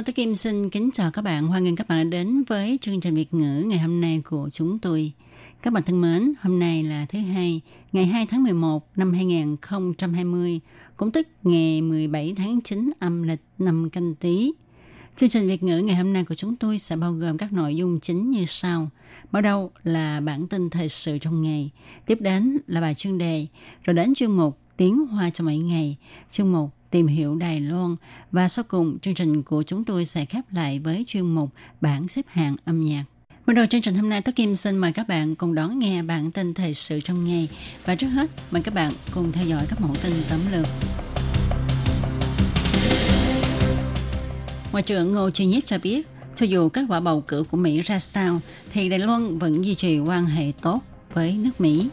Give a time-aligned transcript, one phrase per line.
[0.00, 1.48] Hello, tôi Kim xin kính chào các bạn.
[1.48, 4.48] Hoan nghênh các bạn đã đến với chương trình Việt ngữ ngày hôm nay của
[4.52, 5.12] chúng tôi.
[5.62, 7.60] Các bạn thân mến, hôm nay là thứ hai,
[7.92, 10.60] ngày 2 tháng 11 năm 2020,
[10.96, 14.52] cũng tức ngày 17 tháng 9 âm lịch năm canh tí.
[15.16, 17.76] Chương trình Việt ngữ ngày hôm nay của chúng tôi sẽ bao gồm các nội
[17.76, 18.88] dung chính như sau.
[19.32, 21.70] bắt đầu là bản tin thời sự trong ngày,
[22.06, 23.46] tiếp đến là bài chuyên đề,
[23.84, 25.96] rồi đến chuyên mục Tiếng Hoa trong mỗi ngày,
[26.32, 27.96] chuyên mục Tìm hiểu Đài Loan
[28.32, 32.08] và sau cùng chương trình của chúng tôi sẽ khép lại với chuyên mục Bảng
[32.08, 33.04] xếp hạng âm nhạc.
[33.46, 36.02] Mở đầu chương trình hôm nay, Tố Kim xin mời các bạn cùng đón nghe
[36.02, 37.48] bản tin thời sự trong ngày.
[37.84, 40.66] Và trước hết, mời các bạn cùng theo dõi các mẫu tin tấm lược.
[44.72, 47.80] Ngoại trưởng Ngô Chi Nhiếp cho biết, cho dù kết quả bầu cử của Mỹ
[47.80, 48.40] ra sao,
[48.72, 50.80] thì Đài Loan vẫn duy trì quan hệ tốt
[51.12, 51.88] với nước Mỹ.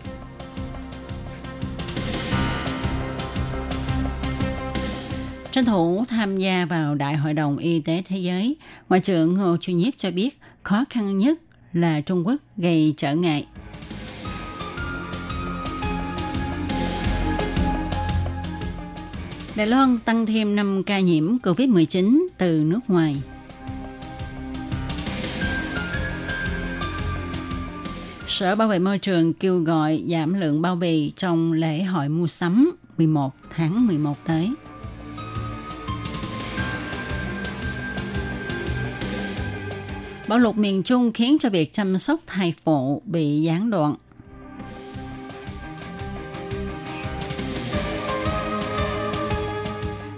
[5.52, 8.56] Tranh thủ tham gia vào Đại hội đồng Y tế Thế giới,
[8.90, 11.40] Ngoại trưởng Ngô Chu Nhiếp cho biết khó khăn nhất
[11.74, 13.48] là Trung Quốc gây trở ngại.
[19.56, 23.22] Đài Loan tăng thêm 5 ca nhiễm COVID-19 từ nước ngoài.
[28.28, 32.28] Sở Bảo vệ Môi trường kêu gọi giảm lượng bao bì trong lễ hội mua
[32.28, 34.52] sắm 11 tháng 11 tới.
[40.28, 43.96] Bão lụt miền Trung khiến cho việc chăm sóc thai phụ bị gián đoạn.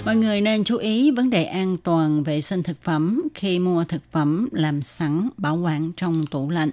[0.05, 3.83] Mọi người nên chú ý vấn đề an toàn vệ sinh thực phẩm khi mua
[3.83, 6.71] thực phẩm làm sẵn bảo quản trong tủ lạnh.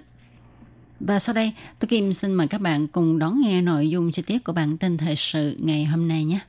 [0.99, 4.21] Và sau đây, tôi Kim xin mời các bạn cùng đón nghe nội dung chi
[4.21, 6.39] tiết của bản tin thời sự ngày hôm nay nhé.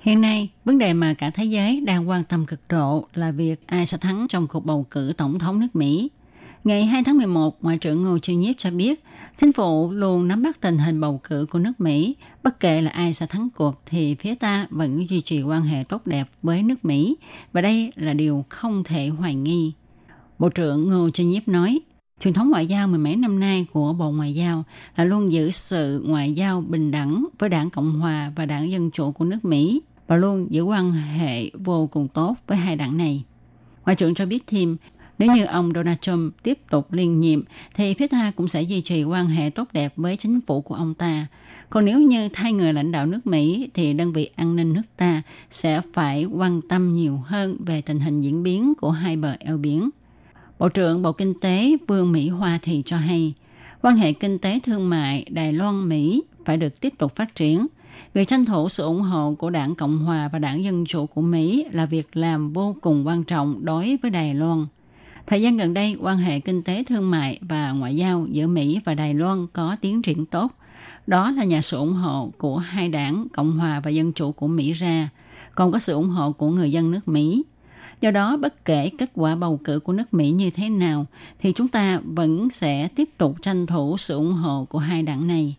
[0.00, 3.66] Hiện nay, vấn đề mà cả thế giới đang quan tâm cực độ là việc
[3.66, 6.10] ai sẽ thắng trong cuộc bầu cử tổng thống nước Mỹ.
[6.64, 9.04] Ngày 2 tháng 11, Ngoại trưởng Ngô Chiêu Nhiếp cho biết,
[9.36, 12.16] chính phủ luôn nắm bắt tình hình bầu cử của nước Mỹ.
[12.42, 15.84] Bất kể là ai sẽ thắng cuộc thì phía ta vẫn duy trì quan hệ
[15.88, 17.16] tốt đẹp với nước Mỹ.
[17.52, 19.72] Và đây là điều không thể hoài nghi.
[20.38, 21.80] Bộ trưởng Ngô Chiêu Nhiếp nói,
[22.20, 24.64] Truyền thống ngoại giao mười mấy năm nay của Bộ Ngoại giao
[24.96, 28.90] là luôn giữ sự ngoại giao bình đẳng với đảng Cộng Hòa và đảng Dân
[28.90, 32.96] Chủ của nước Mỹ và luôn giữ quan hệ vô cùng tốt với hai đảng
[32.96, 33.24] này.
[33.84, 34.76] Ngoại trưởng cho biết thêm,
[35.18, 37.42] nếu như ông Donald Trump tiếp tục liên nhiệm,
[37.74, 40.74] thì phía ta cũng sẽ duy trì quan hệ tốt đẹp với chính phủ của
[40.74, 41.26] ông ta.
[41.70, 44.82] Còn nếu như thay người lãnh đạo nước Mỹ, thì đơn vị an ninh nước
[44.96, 49.36] ta sẽ phải quan tâm nhiều hơn về tình hình diễn biến của hai bờ
[49.38, 49.90] eo biển.
[50.58, 53.34] Bộ trưởng Bộ Kinh tế Vương Mỹ Hoa thì cho hay,
[53.82, 57.66] quan hệ kinh tế thương mại Đài Loan-Mỹ phải được tiếp tục phát triển.
[58.14, 61.20] Việc tranh thủ sự ủng hộ của đảng Cộng Hòa và đảng Dân Chủ của
[61.20, 64.66] Mỹ là việc làm vô cùng quan trọng đối với Đài Loan.
[65.26, 68.80] Thời gian gần đây, quan hệ kinh tế thương mại và ngoại giao giữa Mỹ
[68.84, 70.52] và Đài Loan có tiến triển tốt.
[71.06, 74.48] Đó là nhờ sự ủng hộ của hai đảng Cộng Hòa và Dân Chủ của
[74.48, 75.08] Mỹ ra,
[75.54, 77.42] còn có sự ủng hộ của người dân nước Mỹ.
[78.00, 81.06] Do đó, bất kể kết quả bầu cử của nước Mỹ như thế nào,
[81.38, 85.26] thì chúng ta vẫn sẽ tiếp tục tranh thủ sự ủng hộ của hai đảng
[85.26, 85.54] này.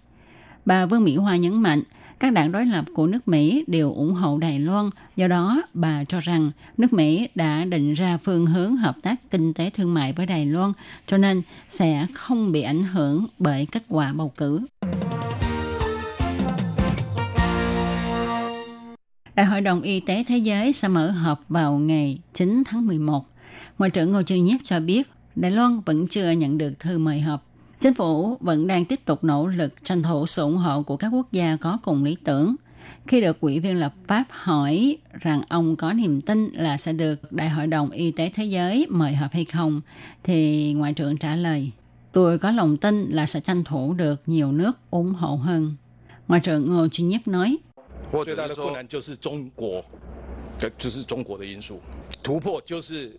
[0.66, 1.84] Bà Vương Mỹ Hoa nhấn mạnh,
[2.20, 6.03] các đảng đối lập của nước Mỹ đều ủng hộ Đài Loan, do đó bà
[6.03, 10.14] cho rằng nước Mỹ đã định ra phương hướng hợp tác kinh tế thương mại
[10.14, 10.74] với Đài Loan,
[11.06, 14.62] cho nên sẽ không bị ảnh hưởng bởi kết quả bầu cử.
[19.36, 23.26] Đại hội đồng Y tế Thế giới sẽ mở họp vào ngày 9 tháng 11.
[23.78, 27.20] Ngoại trưởng Ngô Chu Nhiếp cho biết Đài Loan vẫn chưa nhận được thư mời
[27.20, 27.54] họp.
[27.85, 31.08] Chính phủ vẫn đang tiếp tục nỗ lực tranh thủ sự ủng hộ của các
[31.08, 32.55] quốc gia có cùng lý tưởng.
[33.08, 37.32] Khi được ủy viên lập pháp hỏi rằng ông có niềm tin là sẽ được
[37.32, 39.82] Đại hội đồng Y tế Thế giới mời họp hay không,
[40.23, 41.72] thì Ngoại trưởng trả lời,
[42.11, 45.76] tôi có lòng tin là sẽ tranh thủ được nhiều nước ủng hộ hơn.
[46.28, 47.58] Ngoại trưởng Ngô Chuyên Nhất nói,
[52.66, 53.09] 最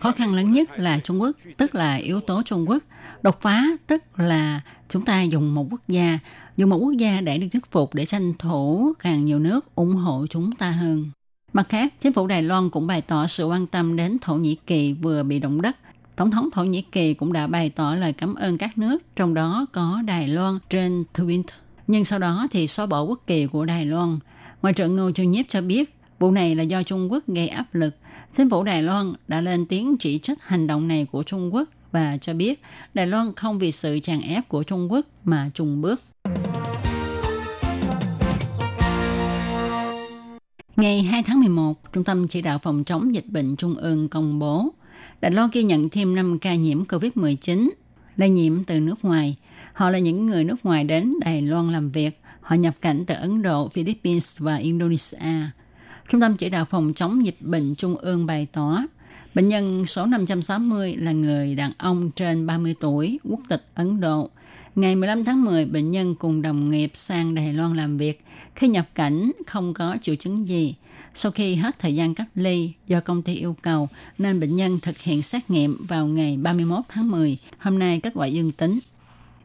[0.00, 2.82] Khó khăn lớn nhất là Trung Quốc, tức là yếu tố Trung Quốc.
[3.22, 6.18] Đột phá tức là chúng ta dùng một quốc gia,
[6.56, 9.94] dùng một quốc gia để được thuyết phục để tranh thủ càng nhiều nước ủng
[9.94, 11.10] hộ chúng ta hơn.
[11.52, 14.54] Mặt khác, chính phủ Đài Loan cũng bày tỏ sự quan tâm đến Thổ Nhĩ
[14.66, 15.76] Kỳ vừa bị động đất.
[16.16, 19.34] Tổng thống Thổ Nhĩ Kỳ cũng đã bày tỏ lời cảm ơn các nước, trong
[19.34, 21.42] đó có Đài Loan trên Twitter.
[21.86, 24.18] Nhưng sau đó thì xóa bỏ quốc kỳ của Đài Loan.
[24.62, 27.74] Ngoại trưởng Ngô Chu Nhiếp cho biết, vụ này là do Trung Quốc gây áp
[27.74, 27.96] lực
[28.36, 31.68] Chính phủ Đài Loan đã lên tiếng chỉ trích hành động này của Trung Quốc
[31.92, 32.62] và cho biết
[32.94, 36.02] Đài Loan không vì sự chèn ép của Trung Quốc mà trùng bước.
[40.76, 44.38] Ngày 2 tháng 11, Trung tâm Chỉ đạo Phòng chống dịch bệnh Trung ương công
[44.38, 44.68] bố
[45.20, 47.68] Đài Loan ghi nhận thêm 5 ca nhiễm COVID-19
[48.16, 49.36] lây nhiễm từ nước ngoài.
[49.72, 52.20] Họ là những người nước ngoài đến Đài Loan làm việc.
[52.40, 55.50] Họ nhập cảnh từ Ấn Độ, Philippines và Indonesia.
[56.10, 58.82] Trung tâm Chỉ đạo Phòng chống dịch bệnh Trung ương bày tỏ
[59.34, 64.30] Bệnh nhân số 560 là người đàn ông trên 30 tuổi, quốc tịch Ấn Độ.
[64.74, 68.24] Ngày 15 tháng 10, bệnh nhân cùng đồng nghiệp sang Đài Loan làm việc.
[68.54, 70.74] Khi nhập cảnh, không có triệu chứng gì.
[71.14, 74.80] Sau khi hết thời gian cách ly do công ty yêu cầu, nên bệnh nhân
[74.80, 77.38] thực hiện xét nghiệm vào ngày 31 tháng 10.
[77.58, 78.78] Hôm nay kết quả dương tính.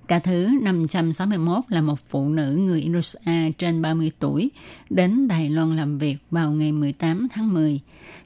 [0.07, 4.51] Ca thứ 561 là một phụ nữ người Indonesia trên 30 tuổi
[4.89, 7.79] đến Đài Loan làm việc vào ngày 18 tháng 10.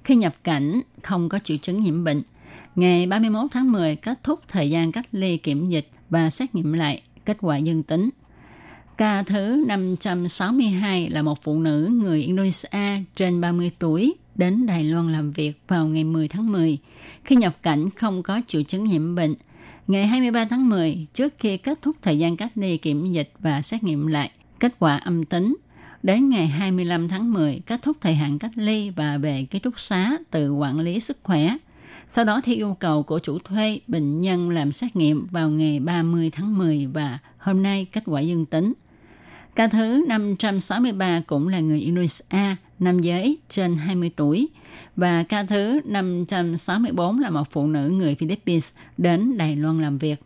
[0.04, 2.22] Khi nhập cảnh, không có triệu chứng nhiễm bệnh.
[2.76, 6.74] Ngày 31 tháng 10 kết thúc thời gian cách ly kiểm dịch và xét nghiệm
[6.74, 8.10] lại kết quả dương tính.
[8.98, 15.12] Ca thứ 562 là một phụ nữ người Indonesia trên 30 tuổi đến Đài Loan
[15.12, 16.78] làm việc vào ngày 10 tháng 10.
[17.24, 19.36] Khi nhập cảnh không có triệu chứng nhiễm bệnh.
[19.90, 23.62] Ngày 23 tháng 10, trước khi kết thúc thời gian cách ly kiểm dịch và
[23.62, 25.56] xét nghiệm lại, kết quả âm tính.
[26.04, 29.80] Đến ngày 25 tháng 10, kết thúc thời hạn cách ly và về ký túc
[29.80, 31.58] xá từ quản lý sức khỏe.
[32.06, 35.80] Sau đó theo yêu cầu của chủ thuê, bệnh nhân làm xét nghiệm vào ngày
[35.80, 38.74] 30 tháng 10 và hôm nay kết quả dương tính.
[39.56, 44.48] Ca thứ 563 cũng là người Indonesia, nam giới trên 20 tuổi.
[44.96, 50.22] Và ca thứ 564 là một phụ nữ người Philippines đến Đài Loan làm việc.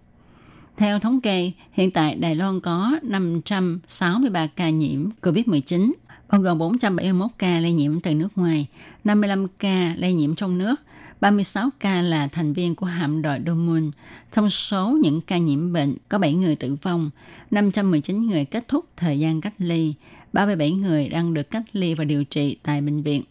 [0.77, 5.91] Theo thống kê, hiện tại Đài Loan có 563 ca nhiễm COVID-19,
[6.29, 8.67] bao gồm 471 ca lây nhiễm từ nước ngoài,
[9.03, 10.75] 55 ca lây nhiễm trong nước,
[11.21, 13.91] 36 ca là thành viên của hạm đội Domun.
[14.31, 17.09] Trong số những ca nhiễm bệnh, có 7 người tử vong,
[17.51, 19.93] 519 người kết thúc thời gian cách ly,
[20.33, 23.23] 37 người đang được cách ly và điều trị tại bệnh viện.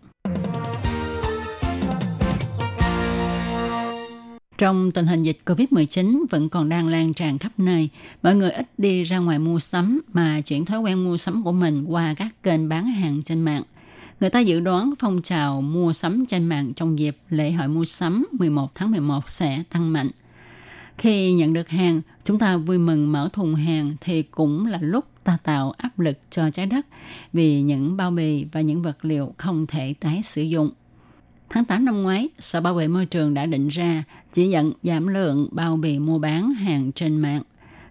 [4.59, 7.89] Trong tình hình dịch COVID-19 vẫn còn đang lan tràn khắp nơi,
[8.23, 11.53] mọi người ít đi ra ngoài mua sắm mà chuyển thói quen mua sắm của
[11.53, 13.63] mình qua các kênh bán hàng trên mạng.
[14.21, 17.85] Người ta dự đoán phong trào mua sắm trên mạng trong dịp lễ hội mua
[17.85, 20.09] sắm 11 tháng 11 sẽ tăng mạnh.
[21.03, 25.05] Khi nhận được hàng, chúng ta vui mừng mở thùng hàng thì cũng là lúc
[25.25, 26.87] ta tạo áp lực cho trái đất
[27.33, 30.71] vì những bao bì và những vật liệu không thể tái sử dụng.
[31.51, 35.07] Tháng 8 năm ngoái, Sở Bảo vệ Môi trường đã định ra chỉ dẫn giảm
[35.07, 37.43] lượng bao bì mua bán hàng trên mạng,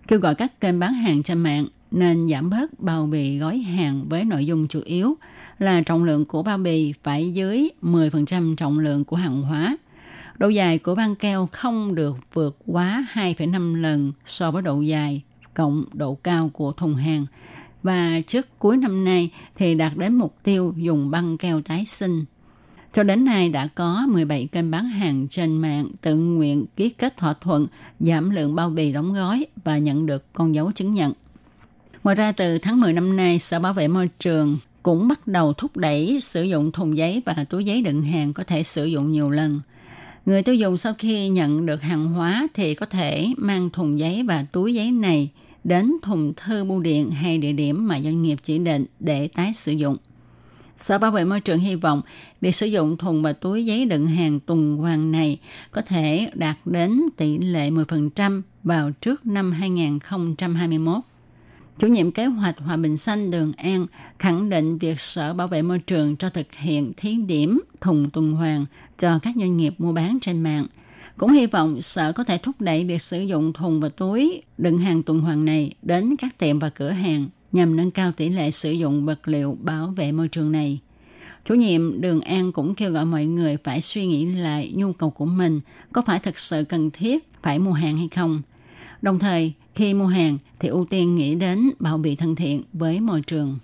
[0.08, 4.06] kêu gọi các kênh bán hàng trên mạng nên giảm bớt bao bì gói hàng
[4.10, 5.18] với nội dung chủ yếu
[5.60, 9.78] là trọng lượng của bao bì phải dưới 10% trọng lượng của hàng hóa.
[10.38, 15.22] Độ dài của băng keo không được vượt quá 2,5 lần so với độ dài
[15.54, 17.26] cộng độ cao của thùng hàng.
[17.84, 22.26] Và trước cuối năm nay thì đạt đến mục tiêu dùng băng keo tái sinh.
[22.94, 27.18] Cho đến nay đã có 17 kênh bán hàng trên mạng tự nguyện ký kết
[27.18, 27.68] thỏa thuận
[28.00, 31.14] giảm lượng bao bì đóng gói và nhận được con dấu chứng nhận.
[32.04, 35.54] Ngoài ra từ tháng 10 năm nay, Sở Bảo vệ Môi trường cũng bắt đầu
[35.54, 39.12] thúc đẩy sử dụng thùng giấy và túi giấy đựng hàng có thể sử dụng
[39.12, 39.62] nhiều lần.
[40.26, 44.24] Người tiêu dùng sau khi nhận được hàng hóa thì có thể mang thùng giấy
[44.24, 45.30] và túi giấy này
[45.64, 49.54] đến thùng thư bưu điện hay địa điểm mà doanh nghiệp chỉ định để tái
[49.54, 49.98] sử dụng.
[50.78, 52.02] Sở Bảo vệ Môi trường hy vọng
[52.42, 55.40] việc sử dụng thùng và túi giấy đựng hàng tuần hoàn này
[55.72, 60.96] có thể đạt đến tỷ lệ 10% vào trước năm 2021.
[61.82, 63.88] Chủ nhiệm kế hoạch Hòa Bình Xanh Đường An
[64.20, 68.34] khẳng định việc Sở Bảo vệ Môi trường cho thực hiện thí điểm thùng tuần
[68.34, 68.66] hoàn
[69.00, 70.68] cho các doanh nghiệp mua bán trên mạng.
[71.18, 74.78] Cũng hy vọng Sở có thể thúc đẩy việc sử dụng thùng và túi đựng
[74.78, 78.52] hàng tuần hoàn này đến các tiệm và cửa hàng nhằm nâng cao tỷ lệ
[78.52, 80.80] sử dụng vật liệu bảo vệ môi trường này.
[81.46, 85.10] Chủ nhiệm Đường An cũng kêu gọi mọi người phải suy nghĩ lại nhu cầu
[85.10, 85.62] của mình
[85.94, 88.42] có phải thực sự cần thiết phải mua hàng hay không.
[89.02, 93.00] Đồng thời, khi mua hàng thì ưu tiên nghĩ đến bảo bì thân thiện với
[93.00, 93.58] môi trường.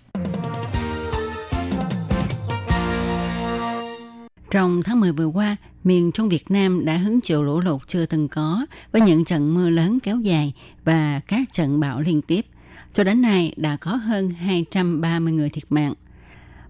[4.51, 8.05] Trong tháng 10 vừa qua, miền Trung Việt Nam đã hứng chịu lũ lụt chưa
[8.05, 10.53] từng có với những trận mưa lớn kéo dài
[10.85, 12.45] và các trận bão liên tiếp.
[12.93, 15.93] Cho đến nay đã có hơn 230 người thiệt mạng.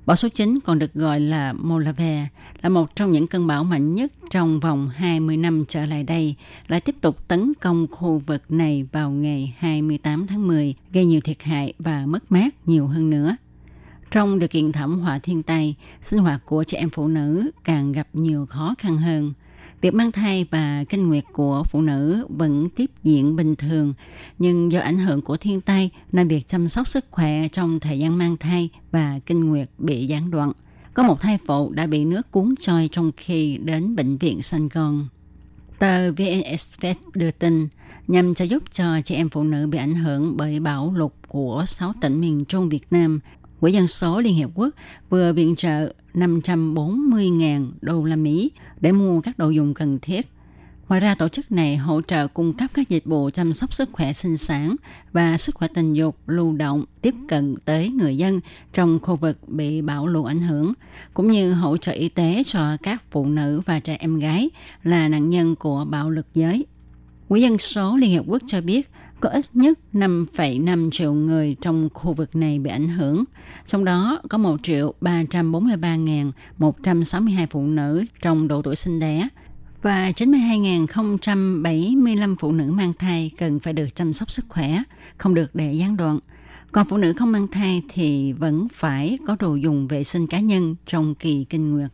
[0.08, 2.28] Bão số 9 còn được gọi là Molave,
[2.62, 6.36] là một trong những cơn bão mạnh nhất trong vòng 20 năm trở lại đây,
[6.68, 11.22] lại tiếp tục tấn công khu vực này vào ngày 28 tháng 10, gây nhiều
[11.22, 13.36] thiệt hại và mất mát nhiều hơn nữa.
[14.12, 17.92] Trong điều kiện thảm họa thiên tai, sinh hoạt của trẻ em phụ nữ càng
[17.92, 19.34] gặp nhiều khó khăn hơn.
[19.82, 23.94] Việc mang thai và kinh nguyệt của phụ nữ vẫn tiếp diễn bình thường,
[24.40, 28.00] nhưng do ảnh hưởng của thiên tai nên việc chăm sóc sức khỏe trong thời
[28.00, 30.52] gian mang thai và kinh nguyệt bị gián đoạn.
[30.94, 34.70] Có một thai phụ đã bị nước cuốn trôi trong khi đến bệnh viện sanh
[34.70, 35.08] con.
[35.80, 37.68] Tờ VN Express đưa tin,
[38.08, 41.66] nhằm trợ giúp cho chị em phụ nữ bị ảnh hưởng bởi bão lụt của
[41.68, 43.20] 6 tỉnh miền Trung Việt Nam
[43.60, 44.70] Quỹ dân số Liên Hiệp Quốc
[45.10, 50.28] vừa viện trợ 540.000 đô la Mỹ để mua các đồ dùng cần thiết.
[50.90, 53.90] Ngoài ra, tổ chức này hỗ trợ cung cấp các dịch vụ chăm sóc sức
[53.92, 54.76] khỏe sinh sản
[55.14, 58.40] và sức khỏe tình dục lưu động tiếp cận tới người dân
[58.74, 60.74] trong khu vực bị bão lụt ảnh hưởng,
[61.14, 64.50] cũng như hỗ trợ y tế cho các phụ nữ và trẻ em gái
[64.84, 66.66] là nạn nhân của bạo lực giới.
[67.28, 71.90] Quỹ dân số Liên Hiệp Quốc cho biết có ít nhất 5,5 triệu người trong
[71.94, 73.24] khu vực này bị ảnh hưởng.
[73.66, 79.28] Trong đó có 1 triệu 343.162 phụ nữ trong độ tuổi sinh đẻ
[79.82, 84.84] và 92.075 phụ nữ mang thai cần phải được chăm sóc sức khỏe,
[85.18, 86.20] không được để gián đoạn.
[86.72, 90.40] Còn phụ nữ không mang thai thì vẫn phải có đồ dùng vệ sinh cá
[90.40, 91.90] nhân trong kỳ kinh nguyệt.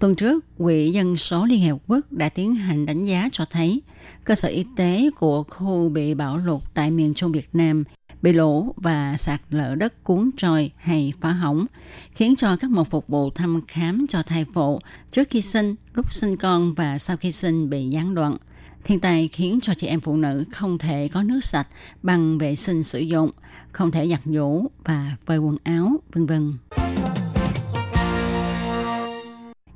[0.00, 3.82] Tuần trước, Quỹ Dân số Liên Hiệp Quốc đã tiến hành đánh giá cho thấy
[4.24, 7.84] cơ sở y tế của khu bị bão lụt tại miền Trung Việt Nam
[8.22, 11.66] bị lỗ và sạt lở đất cuốn trôi hay phá hỏng,
[12.12, 14.80] khiến cho các mục phục vụ thăm khám cho thai phụ
[15.12, 18.36] trước khi sinh, lúc sinh con và sau khi sinh bị gián đoạn.
[18.84, 21.68] Thiên tai khiến cho chị em phụ nữ không thể có nước sạch
[22.02, 23.30] bằng vệ sinh sử dụng,
[23.72, 26.52] không thể giặt giũ và phơi quần áo, vân vân.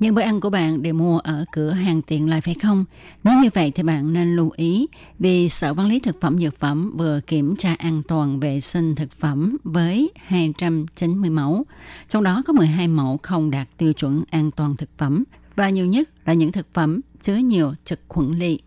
[0.03, 2.85] Nhưng bữa ăn của bạn đều mua ở cửa hàng tiện lợi phải không?
[3.23, 4.87] Nếu như vậy thì bạn nên lưu ý
[5.19, 8.95] vì Sở Quản lý Thực phẩm Dược phẩm vừa kiểm tra an toàn vệ sinh
[8.95, 11.65] thực phẩm với 290 mẫu.
[12.09, 15.23] Trong đó có 12 mẫu không đạt tiêu chuẩn an toàn thực phẩm
[15.55, 18.59] và nhiều nhất là những thực phẩm chứa nhiều trực khuẩn lị.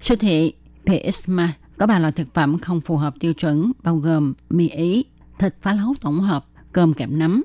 [0.00, 0.52] Siêu thị
[0.84, 5.04] PSMA có ba loại thực phẩm không phù hợp tiêu chuẩn bao gồm mì ý,
[5.38, 7.42] thịt phá lấu tổng hợp, cơm kẹp nấm,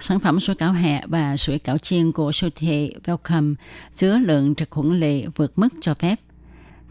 [0.00, 3.54] sản phẩm sủi cảo hẹ và sủi cảo chiên của siêu thị Welcome
[3.94, 6.20] chứa lượng trực khuẩn lệ vượt mức cho phép.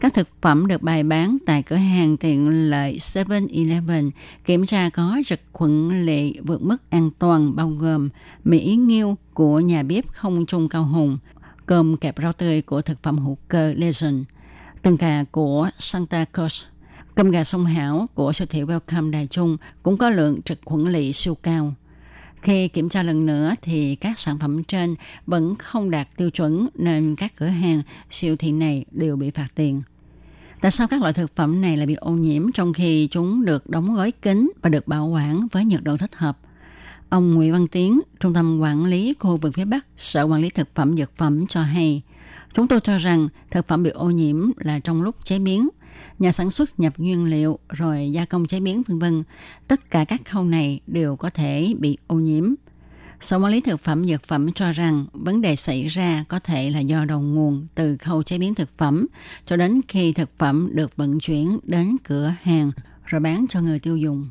[0.00, 4.10] Các thực phẩm được bày bán tại cửa hàng tiện lợi 7-Eleven
[4.44, 8.08] kiểm tra có trực khuẩn lệ vượt mức an toàn bao gồm
[8.44, 11.18] Mỹ nghiêu của nhà bếp không trung cao hùng,
[11.66, 14.24] cơm kẹp rau tươi của thực phẩm hữu cơ Legend,
[14.82, 16.64] từng cà của Santa Cruz,
[17.14, 20.92] cơm gà sông hảo của siêu thị Welcome Đài Trung cũng có lượng trực khuẩn
[20.92, 21.74] lệ siêu cao.
[22.42, 24.94] Khi kiểm tra lần nữa thì các sản phẩm trên
[25.26, 29.48] vẫn không đạt tiêu chuẩn nên các cửa hàng siêu thị này đều bị phạt
[29.54, 29.82] tiền.
[30.60, 33.70] Tại sao các loại thực phẩm này lại bị ô nhiễm trong khi chúng được
[33.70, 36.38] đóng gói kín và được bảo quản với nhiệt độ thích hợp?
[37.08, 40.50] Ông Nguyễn Văn Tiến, Trung tâm Quản lý khu vực phía Bắc, Sở Quản lý
[40.50, 42.02] Thực phẩm Dược phẩm cho hay,
[42.52, 45.68] chúng tôi cho rằng thực phẩm bị ô nhiễm là trong lúc chế biến
[46.18, 49.22] nhà sản xuất nhập nguyên liệu rồi gia công chế biến vân vân,
[49.68, 52.54] tất cả các khâu này đều có thể bị ô nhiễm.
[53.20, 56.70] Sở quản lý thực phẩm dược phẩm cho rằng vấn đề xảy ra có thể
[56.70, 59.06] là do đầu nguồn từ khâu chế biến thực phẩm
[59.46, 62.72] cho đến khi thực phẩm được vận chuyển đến cửa hàng
[63.06, 64.28] rồi bán cho người tiêu dùng.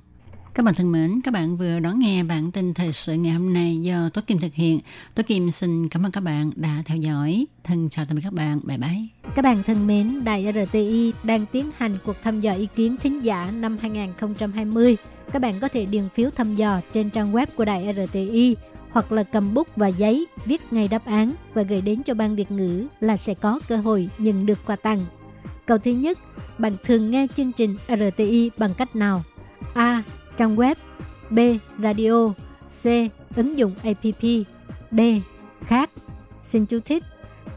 [0.59, 3.53] Các bạn thân mến, các bạn vừa đón nghe bản tin thời sự ngày hôm
[3.53, 4.79] nay do Tố Kim thực hiện.
[5.15, 7.45] Tố Kim xin cảm ơn các bạn đã theo dõi.
[7.63, 8.59] Thân chào tạm biệt các bạn.
[8.63, 8.97] Bye bye.
[9.35, 13.23] Các bạn thân mến, Đài RTI đang tiến hành cuộc thăm dò ý kiến thính
[13.23, 14.97] giả năm 2020.
[15.31, 18.55] Các bạn có thể điền phiếu thăm dò trên trang web của Đài RTI
[18.91, 22.35] hoặc là cầm bút và giấy viết ngay đáp án và gửi đến cho ban
[22.35, 25.05] Việt ngữ là sẽ có cơ hội nhận được quà tặng.
[25.65, 26.19] Câu thứ nhất,
[26.57, 29.23] bạn thường nghe chương trình RTI bằng cách nào?
[29.73, 30.03] A
[30.39, 30.75] trang web,
[31.29, 31.39] B.
[31.79, 32.33] Radio,
[32.81, 32.85] C.
[33.35, 34.03] Ứng dụng app,
[34.91, 34.99] D.
[35.61, 35.89] Khác.
[36.43, 37.03] Xin chú thích.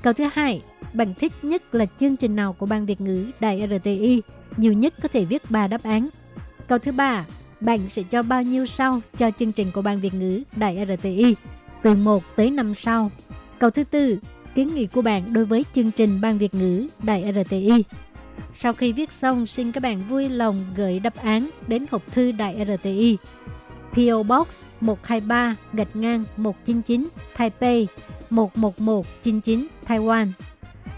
[0.03, 0.63] Câu thứ hai,
[0.93, 4.23] bạn thích nhất là chương trình nào của Ban Việt ngữ Đài RTI?
[4.57, 6.09] Nhiều nhất có thể viết ba đáp án.
[6.69, 7.27] Câu thứ ba,
[7.61, 11.37] bạn sẽ cho bao nhiêu sao cho chương trình của Ban Việt ngữ Đài RTI?
[11.83, 13.11] Từ 1 tới 5 sao.
[13.59, 14.19] Câu thứ tư,
[14.55, 17.85] kiến nghị của bạn đối với chương trình Ban Việt ngữ Đài RTI.
[18.55, 22.33] Sau khi viết xong, xin các bạn vui lòng gửi đáp án đến hộp thư
[22.33, 23.17] Đài RTI.
[23.93, 27.87] PO Box 123 gạch ngang 199 Taipei
[28.31, 30.29] 11199 Taiwan.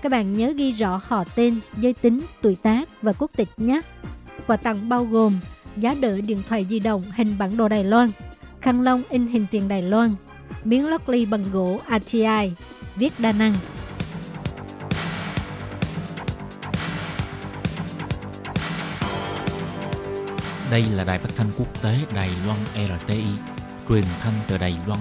[0.02, 3.80] Các bạn nhớ ghi rõ họ tên, giới tính, tuổi tác và quốc tịch nhé.
[4.46, 5.38] Quà tặng bao gồm
[5.76, 8.10] giá đỡ điện thoại di động hình bản đồ Đài Loan,
[8.60, 10.14] khăn lông in hình tiền Đài Loan,
[10.64, 12.50] miếng lót ly bằng gỗ ATI,
[12.96, 13.54] viết đa năng.
[20.74, 23.24] Đây là đài phát thanh quốc tế Đài Loan RTI,
[23.88, 25.00] truyền thanh từ Đài Loan.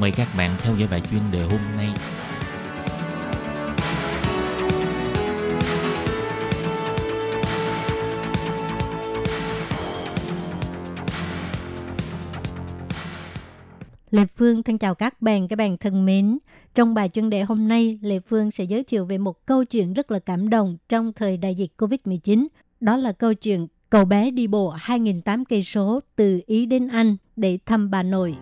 [0.00, 1.88] Mời các bạn theo dõi bài chuyên đề hôm nay.
[14.10, 16.38] Lê Phương thân chào các bạn, các bạn thân mến.
[16.74, 19.92] Trong bài chuyên đề hôm nay, Lê Phương sẽ giới thiệu về một câu chuyện
[19.92, 22.46] rất là cảm động trong thời đại dịch Covid-19.
[22.80, 27.16] Đó là câu chuyện cậu bé đi bộ 2.800 cây số từ Ý đến Anh
[27.36, 28.36] để thăm bà nội.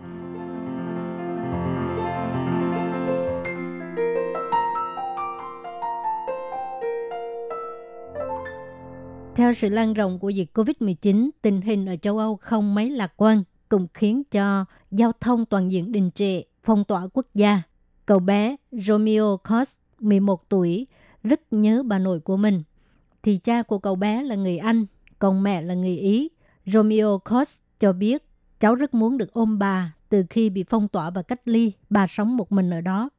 [9.35, 13.13] Theo sự lan rộng của dịch COVID-19, tình hình ở châu Âu không mấy lạc
[13.17, 17.63] quan, cũng khiến cho giao thông toàn diện đình trệ, phong tỏa quốc gia.
[18.07, 20.87] Cậu bé Romeo Cost, 11 tuổi,
[21.23, 22.63] rất nhớ bà nội của mình.
[23.23, 24.87] Thì cha của cậu bé là người Anh,
[25.21, 26.29] còn mẹ là người Ý.
[26.65, 28.25] Romeo Cost cho biết
[28.61, 32.07] cháu rất muốn được ôm bà từ khi bị phong tỏa và cách ly, bà
[32.07, 33.11] sống một mình ở đó.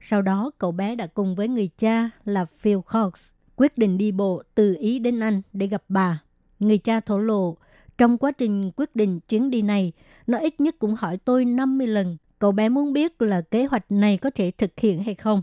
[0.00, 4.12] Sau đó, cậu bé đã cùng với người cha là Phil Cox quyết định đi
[4.12, 6.22] bộ từ Ý đến Anh để gặp bà.
[6.58, 7.56] Người cha thổ lộ,
[7.98, 9.92] trong quá trình quyết định chuyến đi này,
[10.26, 12.16] nó ít nhất cũng hỏi tôi 50 lần.
[12.38, 15.42] Cậu bé muốn biết là kế hoạch này có thể thực hiện hay không.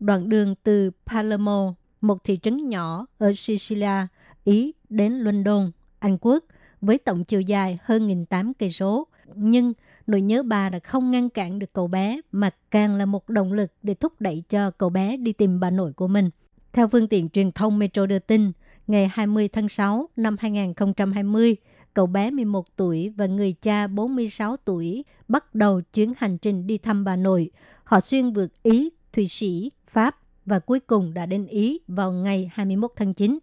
[0.00, 4.06] Đoạn đường từ Palermo, một thị trấn nhỏ ở Sicilia,
[4.44, 6.44] Ý đến London, Anh Quốc,
[6.80, 9.06] với tổng chiều dài hơn 1.800 cây số.
[9.34, 9.72] Nhưng
[10.06, 13.52] nỗi nhớ bà đã không ngăn cản được cậu bé, mà càng là một động
[13.52, 16.30] lực để thúc đẩy cho cậu bé đi tìm bà nội của mình.
[16.72, 18.52] Theo phương tiện truyền thông Metro đưa tin,
[18.86, 21.56] ngày 20 tháng 6 năm 2020,
[21.94, 26.78] cậu bé 11 tuổi và người cha 46 tuổi bắt đầu chuyến hành trình đi
[26.78, 27.50] thăm bà nội.
[27.84, 30.16] Họ xuyên vượt Ý, Thụy Sĩ, Pháp
[30.46, 33.38] và cuối cùng đã đến Ý vào ngày 21 tháng 9.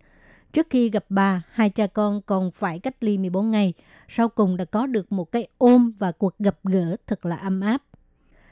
[0.55, 3.73] Trước khi gặp bà, hai cha con còn phải cách ly 14 ngày.
[4.07, 7.61] Sau cùng đã có được một cái ôm và cuộc gặp gỡ thật là ấm
[7.61, 7.83] áp.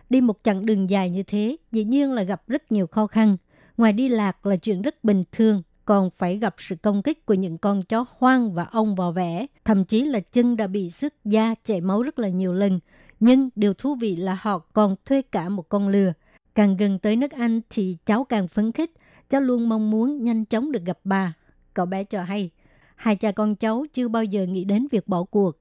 [0.09, 3.37] Đi một chặng đường dài như thế, dĩ nhiên là gặp rất nhiều khó khăn.
[3.77, 7.33] Ngoài đi lạc là chuyện rất bình thường, còn phải gặp sự công kích của
[7.33, 9.45] những con chó hoang và ong vò vẽ.
[9.65, 12.79] Thậm chí là chân đã bị sức da chảy máu rất là nhiều lần.
[13.19, 16.13] Nhưng điều thú vị là họ còn thuê cả một con lừa.
[16.55, 18.91] Càng gần tới nước Anh thì cháu càng phấn khích.
[19.29, 21.33] Cháu luôn mong muốn nhanh chóng được gặp bà.
[21.73, 22.49] Cậu bé cho hay,
[22.95, 25.51] hai cha con cháu chưa bao giờ nghĩ đến việc bỏ cuộc.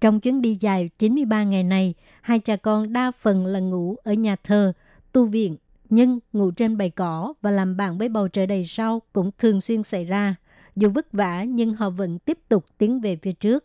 [0.00, 4.12] Trong chuyến đi dài 93 ngày này, hai cha con đa phần là ngủ ở
[4.12, 4.72] nhà thờ,
[5.12, 5.56] tu viện
[5.90, 9.60] nhưng ngủ trên bầy cỏ và làm bạn với bầu trời đầy sao cũng thường
[9.60, 10.34] xuyên xảy ra.
[10.76, 13.64] Dù vất vả nhưng họ vẫn tiếp tục tiến về phía trước.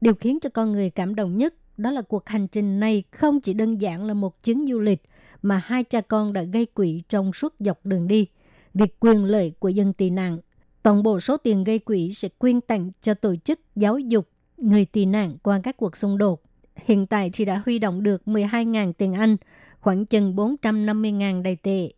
[0.00, 3.40] Điều khiến cho con người cảm động nhất đó là cuộc hành trình này không
[3.40, 5.02] chỉ đơn giản là một chuyến du lịch
[5.42, 8.26] mà hai cha con đã gây quỹ trong suốt dọc đường đi.
[8.74, 10.38] Việc quyền lợi của dân tị nạn.
[10.86, 14.84] Toàn bộ số tiền gây quỹ sẽ quyên tặng cho tổ chức giáo dục người
[14.84, 16.42] tị nạn qua các cuộc xung đột.
[16.76, 19.36] Hiện tại thì đã huy động được 12.000 tiền Anh,
[19.80, 21.90] khoảng chừng 450.000 đầy tệ.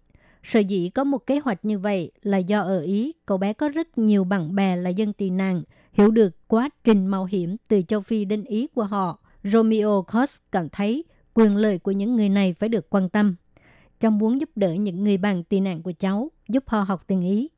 [0.42, 3.68] Sở dĩ có một kế hoạch như vậy là do ở Ý, cậu bé có
[3.68, 7.83] rất nhiều bạn bè là dân tị nạn, hiểu được quá trình mạo hiểm từ
[7.88, 9.18] châu Phi đến Ý của họ.
[9.44, 13.35] Romeo Cos cảm thấy quyền lợi của những người này phải được quan tâm.
[14.01, 17.22] Trong muốn giúp đỡ những người bạn tị nạn của cháu, giúp họ học tiếng
[17.22, 17.48] Ý.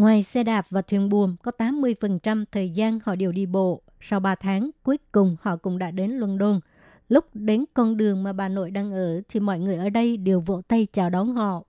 [0.00, 3.82] Ngoài xe đạp và thuyền buồm, có 80% thời gian họ đều đi bộ.
[4.00, 6.60] Sau 3 tháng, cuối cùng họ cũng đã đến London–
[7.10, 10.40] Lúc đến con đường mà bà nội đang ở thì mọi người ở đây đều
[10.40, 11.62] vỗ tay chào đón họ.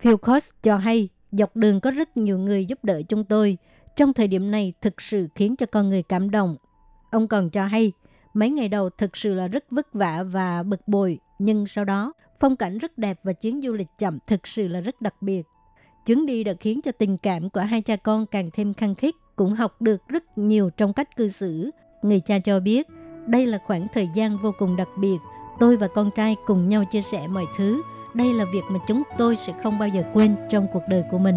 [0.00, 3.58] Phil Cox cho hay dọc đường có rất nhiều người giúp đỡ chúng tôi.
[3.96, 6.56] Trong thời điểm này thực sự khiến cho con người cảm động.
[7.10, 7.92] Ông còn cho hay
[8.34, 11.18] mấy ngày đầu thực sự là rất vất vả và bực bội.
[11.38, 14.80] Nhưng sau đó phong cảnh rất đẹp và chuyến du lịch chậm thực sự là
[14.80, 15.42] rất đặc biệt.
[16.06, 19.14] Chuyến đi đã khiến cho tình cảm của hai cha con càng thêm khăng khít,
[19.36, 21.70] cũng học được rất nhiều trong cách cư xử.
[22.02, 22.86] Người cha cho biết,
[23.26, 25.16] đây là khoảng thời gian vô cùng đặc biệt.
[25.60, 27.82] Tôi và con trai cùng nhau chia sẻ mọi thứ.
[28.14, 31.18] Đây là việc mà chúng tôi sẽ không bao giờ quên trong cuộc đời của
[31.18, 31.34] mình.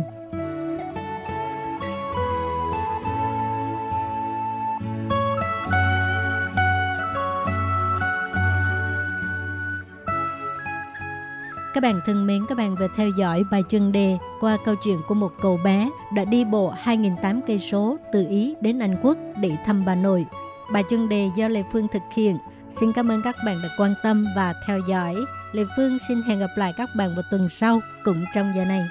[11.80, 15.02] Các bạn thân mến, các bạn vừa theo dõi bài chân đề qua câu chuyện
[15.08, 19.18] của một cậu bé đã đi bộ 2.800 cây số từ Ý đến Anh Quốc
[19.42, 20.26] để thăm bà nội.
[20.72, 22.38] Bài chuyên đề do Lê Phương thực hiện.
[22.80, 25.16] Xin cảm ơn các bạn đã quan tâm và theo dõi.
[25.52, 28.82] Lê Phương xin hẹn gặp lại các bạn vào tuần sau cũng trong giờ này.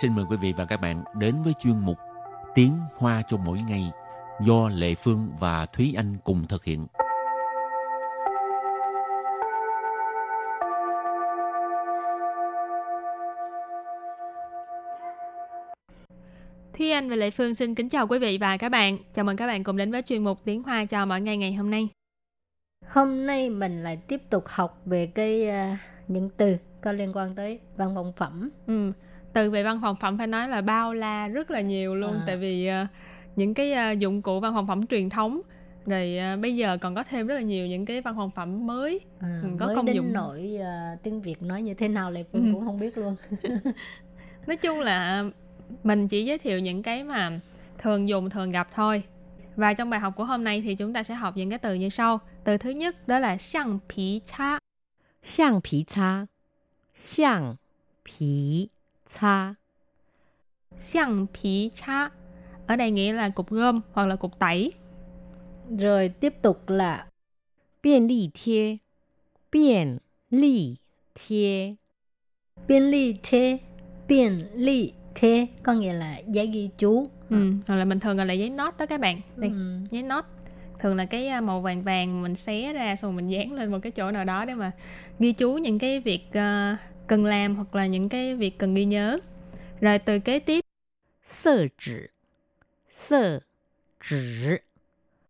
[0.00, 1.98] Xin mời quý vị và các bạn đến với chuyên mục
[2.54, 3.90] Tiếng Hoa cho mỗi ngày
[4.40, 6.86] do Lệ Phương và Thúy Anh cùng thực hiện.
[16.78, 18.98] Thúy Anh và Lệ Phương xin kính chào quý vị và các bạn.
[19.12, 21.54] Chào mừng các bạn cùng đến với chuyên mục Tiếng Hoa cho mỗi ngày ngày
[21.54, 21.88] hôm nay.
[22.86, 27.34] Hôm nay mình lại tiếp tục học về cái uh, những từ có liên quan
[27.34, 28.50] tới văn phòng phẩm.
[28.66, 28.92] Ừ.
[29.32, 32.12] Từ về văn phòng phẩm phải nói là bao la rất là nhiều luôn.
[32.12, 32.22] À.
[32.26, 32.88] tại vì uh,
[33.36, 35.40] những cái uh, dụng cụ văn phòng phẩm truyền thống
[35.86, 38.66] rồi uh, bây giờ còn có thêm rất là nhiều những cái văn phòng phẩm
[38.66, 39.00] mới.
[39.20, 40.12] À, ừ, có mới công đến dụng.
[40.12, 42.54] nổi uh, tiếng Việt nói như thế nào lại Phương ừ.
[42.54, 43.16] cũng không biết luôn.
[44.46, 45.24] nói chung là
[45.84, 47.40] mình chỉ giới thiệu những cái mà
[47.78, 49.02] thường dùng thường gặp thôi.
[49.56, 51.74] Và trong bài học của hôm nay thì chúng ta sẽ học những cái từ
[51.74, 52.20] như sau.
[52.44, 54.58] Từ thứ nhất đó là xiang pí cha.
[55.22, 56.26] Xiang pí cha.
[56.94, 57.54] Xiang
[58.04, 58.68] pí
[59.18, 59.54] cha.
[60.76, 62.10] Xiang pí cha
[62.66, 64.72] ở đây nghĩa là cục gom hoặc là cục tẩy.
[65.78, 67.06] Rồi tiếp tục là
[67.82, 68.76] biên ly thiê
[69.52, 69.98] biên
[70.30, 70.76] ly
[71.14, 71.74] thiê
[72.68, 73.58] biên ly thiê
[74.08, 77.08] biên ly thế có nghĩa là giấy ghi chú.
[77.30, 77.52] Ừ.
[77.66, 79.20] hoặc là mình thường gọi là giấy nốt đó các bạn.
[79.36, 79.78] Đây ừ.
[79.90, 80.24] giấy nốt.
[80.78, 83.78] Thường là cái à, màu vàng vàng mình xé ra xong mình dán lên một
[83.82, 84.72] cái chỗ nào đó để mà
[85.18, 86.78] ghi chú những cái việc uh,
[87.10, 89.18] cần làm hoặc là những cái việc cần ghi nhớ.
[89.80, 90.64] Rồi từ kế tiếp.
[91.24, 91.96] Sơ chỉ
[92.88, 93.40] sơ
[94.00, 94.58] chỉ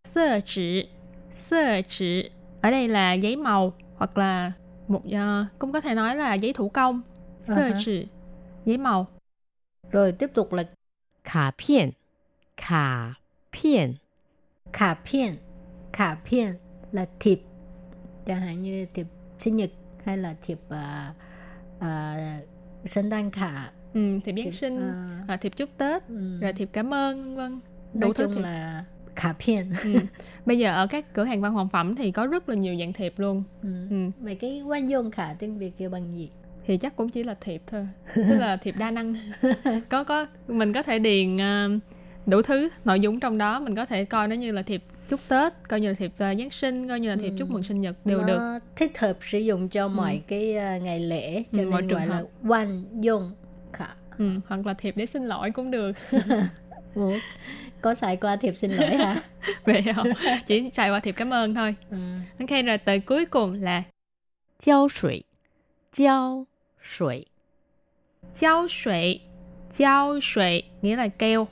[0.05, 0.89] sơ chỉ
[1.33, 4.53] sơ chỉ ở đây là giấy màu hoặc là
[4.89, 7.03] một uh, cũng có thể nói là giấy thủ công.
[7.43, 7.83] Sơ uh-huh.
[7.85, 8.07] chỉ
[8.65, 9.07] giấy màu.
[9.91, 10.65] Rồi tiếp tục là
[11.25, 11.91] khả phiên,
[12.57, 13.13] khả
[13.53, 13.95] phiên.
[14.73, 15.37] Khả phiên,
[15.93, 16.55] khả phiên
[16.93, 17.43] là thiệp,
[18.27, 19.07] chẳng hạn như thiệp
[19.39, 19.71] sinh nhật
[20.05, 21.17] hay là thiệp uh,
[21.85, 22.49] uh,
[22.85, 23.71] sinh đăng khả.
[23.95, 24.93] Ừ, thiệp Giáng sinh,
[25.35, 26.39] uh, thiệp chúc Tết, ừ.
[26.41, 27.61] rồi thiệp cảm ơn, vân vân.
[27.95, 28.41] Nói chung thiệp.
[28.41, 28.85] là
[29.17, 29.73] khả phiên.
[29.85, 29.95] ừ.
[30.47, 32.93] Bây giờ ở các cửa hàng văn phòng phẩm thì có rất là nhiều dạng
[32.93, 33.43] thiệp luôn.
[33.63, 33.69] Ừ.
[33.91, 34.11] Ừ.
[34.21, 36.31] Vậy cái quan dung khả tiếng Việt kêu bằng gì?
[36.67, 39.15] thì chắc cũng chỉ là thiệp thôi tức là thiệp đa năng
[39.89, 41.81] có có mình có thể điền uh,
[42.27, 45.21] đủ thứ nội dung trong đó mình có thể coi nó như là thiệp chúc
[45.29, 47.37] tết coi như là thiệp uh, giáng sinh coi như là thiệp ừ.
[47.39, 49.89] chúc mừng sinh nhật đều nó được thích hợp sử dụng cho ừ.
[49.89, 53.33] mọi cái uh, ngày lễ cho ừ, nên gọi là quan dùng
[53.73, 53.87] khả
[54.19, 55.93] ừ, hoặc là thiệp để xin lỗi cũng được
[56.95, 57.13] Ủa,
[57.81, 59.23] có xài qua thiệp xin lỗi hả
[59.65, 60.07] vậy không
[60.47, 61.97] chỉ xài qua thiệp cảm ơn thôi ừ.
[62.39, 63.83] ok rồi từ cuối cùng là
[64.59, 65.23] giao sủy
[65.93, 66.47] giao
[66.83, 67.27] sủy.
[68.35, 69.21] Giao sủy,
[69.73, 71.49] giao sủy nghĩa là keo.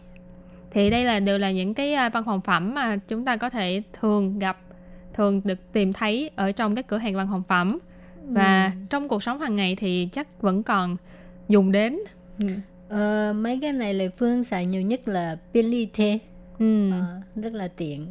[0.70, 3.50] Thì đây là đều là những cái à, văn phòng phẩm mà chúng ta có
[3.50, 4.58] thể thường gặp,
[5.14, 7.78] thường được tìm thấy ở trong các cửa hàng văn phòng phẩm.
[8.22, 8.80] Và ừ.
[8.90, 10.96] trong cuộc sống hàng ngày thì chắc vẫn còn
[11.48, 11.98] dùng đến.
[12.40, 12.48] Ừ.
[12.88, 16.18] Ờ, mấy cái này là Phương xài nhiều nhất là biên ly thê.
[16.58, 16.90] Ừ.
[16.90, 18.06] Ờ, rất là tiện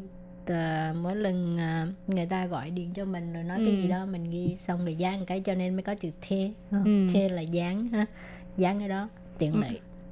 [0.51, 3.65] uh, mỗi lần uh, người ta gọi điện cho mình rồi nói ừ.
[3.65, 6.51] cái gì đó mình ghi xong rồi dán cái cho nên mới có chữ thê
[6.71, 7.07] ừ.
[7.13, 8.05] thê là dán ha
[8.57, 9.61] dán cái đó tiện ừ.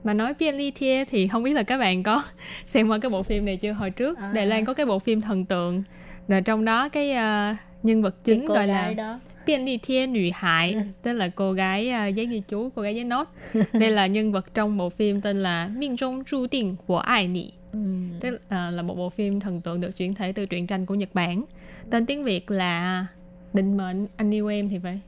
[0.06, 0.34] Mà nói
[0.76, 2.24] Thie thì không biết là các bạn có
[2.66, 4.32] xem qua cái bộ phim này chưa hồi trước à.
[4.36, 5.84] Đài Loan có cái bộ phim thần tượng
[6.28, 9.20] rồi trong đó cái uh, nhân vật chính gọi là đó.
[9.46, 12.96] Biên Ly Thie Nữ Hải tức là cô gái uh, giấy ghi chú cô gái
[12.96, 13.28] giấy nốt
[13.74, 17.28] đây là nhân vật trong bộ phim tên là Minh Trung Chu Định Của Ai
[17.28, 17.80] Nị Ừ.
[18.20, 20.96] tức là, là một bộ phim thần tượng được chuyển thể từ truyện tranh của
[20.96, 21.46] Nhật Bản
[21.90, 23.06] tên tiếng Việt là
[23.54, 25.00] định mệnh anh yêu em thì phải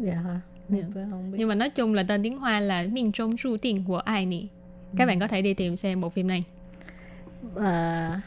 [0.00, 0.40] dạ dạ.
[1.32, 4.26] Nhưng mà nói chung là tên tiếng Hoa là Miền Trung Ru Tiền của ai
[4.26, 4.48] nị
[4.96, 5.08] các ừ.
[5.08, 6.44] bạn có thể đi tìm xem bộ phim này
[7.56, 8.20] à,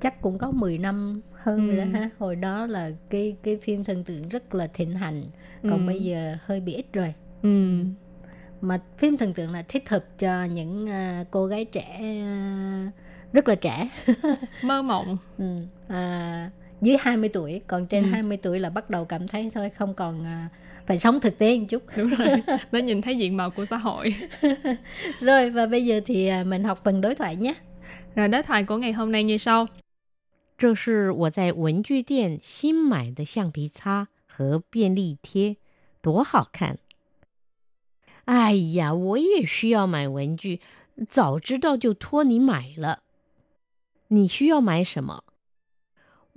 [0.00, 1.76] chắc cũng có 10 năm hơn ừ.
[1.76, 5.24] rồi đó ha hồi đó là cái cái phim thần tượng rất là thịnh hành
[5.62, 5.86] còn ừ.
[5.86, 7.84] bây giờ hơi bị ít rồi ừ.
[8.60, 12.92] mà phim thần tượng là thích hợp cho những uh, cô gái trẻ uh,
[13.32, 13.88] rất là trẻ
[14.64, 15.56] mơ mộng ừ.
[15.88, 16.50] à,
[16.81, 18.09] dưới 20 tuổi còn trên ừ.
[18.11, 20.49] 20 tuổi là bắt đầu cảm thấy thôi không còn à,
[20.85, 22.27] phải sống thực tế một chút đúng rồi
[22.71, 24.15] nó nhìn thấy diện mạo của xã hội
[25.19, 27.53] rồi và bây giờ thì à, mình học phần đối thoại nhé
[28.15, 29.67] rồi đối thoại của ngày hôm nay như sau
[30.55, 35.57] 这是我在文具店新买的橡皮擦和便利贴，
[36.01, 36.77] 多好看！
[38.25, 40.61] 哎呀，我也需要买文具，
[41.09, 42.99] 早知道就托你买了。
[44.09, 45.23] 你需要买什么？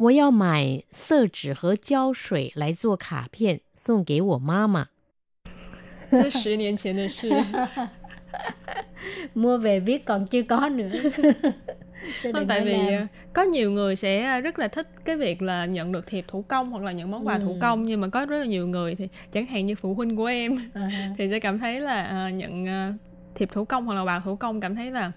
[0.00, 4.88] 我要买色纸和胶水来做卡片，送给我妈妈。
[6.10, 7.30] 这十年前的事。
[9.34, 10.90] Mua về viết còn chưa có nữa.
[12.22, 13.06] Không, tại vì làm.
[13.32, 16.70] có nhiều người sẽ rất là thích cái việc là nhận được thiệp thủ công
[16.70, 17.40] hoặc là những món quà ừ.
[17.40, 20.16] thủ công nhưng mà có rất là nhiều người thì chẳng hạn như phụ huynh
[20.16, 21.14] của em uh-huh.
[21.18, 22.94] thì sẽ cảm thấy là uh, nhận uh,
[23.34, 25.12] thiệp thủ công hoặc là bào thủ công cảm thấy là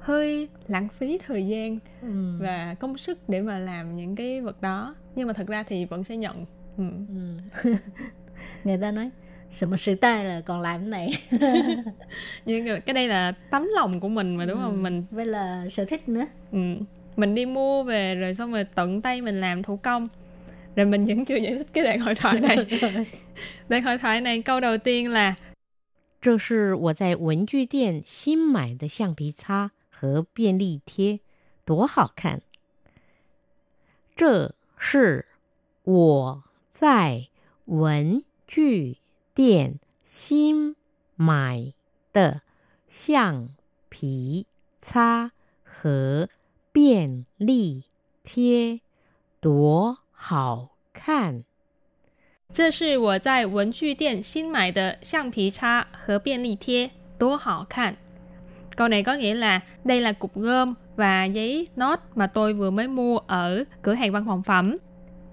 [0.00, 2.38] hơi lãng phí thời gian ừ.
[2.40, 5.84] và công sức để mà làm những cái vật đó nhưng mà thật ra thì
[5.84, 6.44] vẫn sẽ nhận
[6.76, 6.84] ừ.
[7.08, 7.74] Ừ.
[8.64, 9.10] người ta nói
[9.50, 11.10] sự mà sự tay là còn làm cái này
[12.46, 14.62] nhưng cái đây là tấm lòng của mình mà đúng ừ.
[14.62, 16.58] không mình với là sở thích nữa ừ.
[17.16, 20.08] mình đi mua về rồi xong rồi tận tay mình làm thủ công
[20.76, 22.56] rồi mình vẫn chưa giải thích cái đoạn hội thoại này
[23.68, 25.34] đoạn hội thoại này câu đầu tiên là
[26.26, 29.70] 这是我在文具店新买的橡皮擦
[30.01, 31.19] 和便利贴，
[31.63, 32.41] 多好看！
[34.15, 35.27] 这是
[35.83, 37.27] 我在
[37.65, 38.97] 文具
[39.35, 40.75] 店新
[41.15, 41.71] 买
[42.11, 42.41] 的
[42.87, 43.49] 橡
[43.89, 44.47] 皮
[44.81, 45.33] 擦
[45.63, 46.29] 和
[46.71, 47.85] 便利
[48.23, 48.81] 贴，
[49.39, 51.43] 多好看！
[52.51, 57.97] 这是我在文具店新买的橡皮擦和便利贴，多好看
[58.81, 62.69] Câu này có nghĩa là đây là cục gom và giấy nốt mà tôi vừa
[62.69, 64.77] mới mua ở cửa hàng văn phòng phẩm.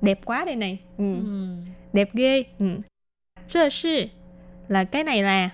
[0.02, 0.78] Đẹp quá đây này.
[0.98, 1.14] Ừ.
[1.24, 1.46] Ừ.
[1.92, 2.44] Đẹp ghê.
[2.58, 2.66] Ừ.
[3.70, 4.04] Sư
[4.68, 5.50] là cái này là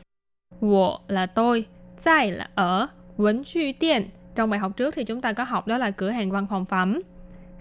[0.61, 1.67] Wo là tôi,
[2.05, 4.09] zai là ở, vấn chu tiền.
[4.35, 6.65] Trong bài học trước thì chúng ta có học đó là cửa hàng văn phòng
[6.65, 7.01] phẩm.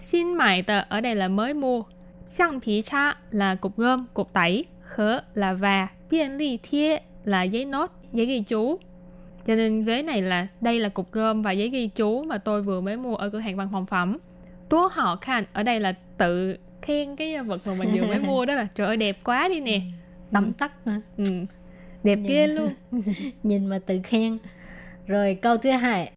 [0.00, 1.82] Xin mải tờ ở đây là mới mua.
[2.26, 4.64] Xiang phí cha là cục gom, cục tẩy.
[4.82, 5.88] Khớ là và.
[6.10, 8.78] Biên ly thiê là giấy nốt, giấy ghi chú
[9.45, 12.61] Cho nên vế này là đây là cục gom và giấy ghi chú mà tôi
[12.61, 14.17] vừa mới mua ở cửa hàng văn phòng phẩm.
[14.69, 18.45] Tố họ khan ở đây là tự khen cái vật mà mình vừa mới mua
[18.45, 19.81] đó là trời ơi đẹp quá đi nè.
[20.31, 21.01] Tầm tắc mà.
[21.17, 21.23] Ừ.
[22.03, 22.69] Đẹp ghê luôn.
[23.43, 24.37] Nhìn mà tự khen.
[25.07, 26.11] Rồi câu thứ hai.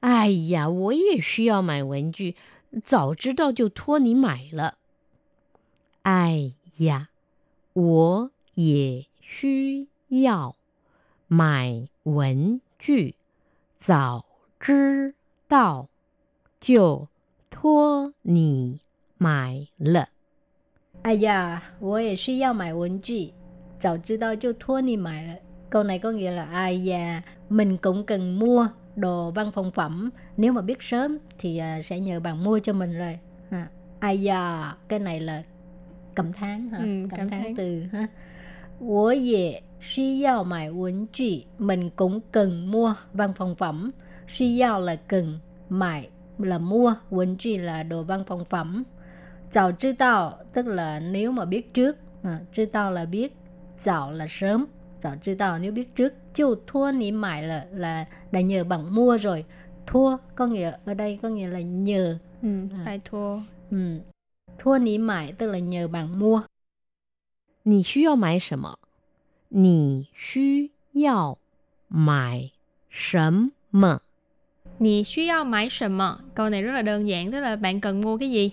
[0.00, 2.34] 哎呀，我也需要买文具，
[2.82, 4.76] 早知道就托你买了。
[6.02, 7.08] 哎呀，
[7.74, 10.56] 我也需要
[11.28, 13.14] 买文 具，
[13.78, 14.24] 早
[14.58, 15.14] 知
[15.48, 15.88] 道
[16.60, 17.08] 就
[17.50, 18.80] 托你
[19.18, 20.08] 买了。
[21.02, 23.32] 哎呀，我也需要买文具，
[23.78, 25.38] 早知道就托你买了。
[25.70, 30.52] Câu này có nghĩa là ai da mình cũng cần mua đồ văn phòng phẩm nếu
[30.52, 33.18] mà biết sớm thì uh, sẽ nhờ bạn mua cho mình rồi
[33.50, 33.68] à,
[33.98, 35.42] ai da cái này là
[36.14, 38.08] cảm thán hả ừ, cảm, cảm thán, thán từ ha
[38.80, 43.90] 我也 需要买文具 mình cũng cần mua văn phòng phẩm
[44.28, 48.84] 需要 là cần mải là mua 文具 là đồ văn phòng phẩm
[49.50, 53.32] 早知道 tức là nếu mà biết trước à, 知道 là biết
[53.78, 54.66] 早 là sớm
[55.00, 59.44] 早知道 nếu biết trước 就托你买了 là đã nhờ bạn mua rồi
[59.86, 62.82] thua có nghĩa ở đây có nghĩa là nhờ ừ, à.
[62.84, 63.38] phải thua
[63.70, 63.98] ừ.
[64.58, 66.42] thua ní mải tức là nhờ bạn mua
[67.62, 68.78] 你需要买什么？
[69.54, 71.38] 你需要
[71.88, 72.50] 买
[72.88, 74.00] 什么？
[74.78, 76.18] 你需要买什么？
[76.34, 78.50] Câu này rất là đơn giản, tức là bạn cần mua cái gì?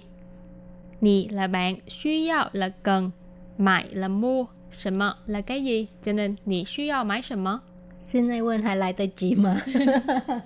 [1.02, 3.12] Nì là bạn, suy yào là cần,
[3.58, 5.88] mại là mua, 什么 là cái gì?
[6.02, 7.60] Cho nên, nì suy yào mãi 什么?
[8.00, 9.65] Xin ai quên hai lại tới chị mà.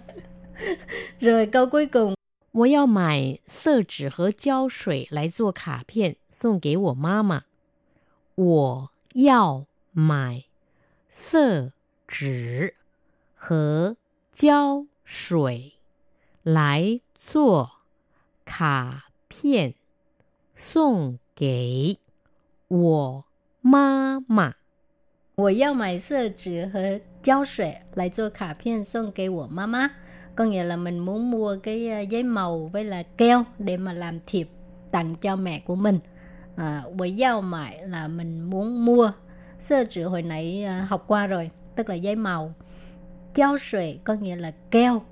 [1.19, 2.15] Rồi câu cuối cùng.
[2.51, 7.43] 我要买色纸和胶水来做卡片，送给我妈妈。
[8.35, 10.43] 我要买
[11.15, 11.71] 色
[12.07, 12.75] 纸
[13.35, 13.95] 和
[14.31, 15.73] 胶水
[16.43, 17.71] 来做
[18.45, 19.75] 卡片，
[20.55, 21.97] 送给
[22.67, 23.25] 我
[23.61, 24.55] 妈妈。
[25.35, 29.91] 我要买色纸和胶水来做卡片送给我妈妈。
[30.35, 34.49] có nghĩa là mình muốn mua cái giấy màu với là keo để mà làm thiệp
[34.91, 35.99] tặng cho mẹ của mình
[36.55, 39.11] à, với giao mại là mình muốn mua
[39.58, 42.54] sơ trữ hồi nãy ờ, học qua rồi tức là giấy màu.
[43.34, 45.02] Giao sủy có nghĩa là keo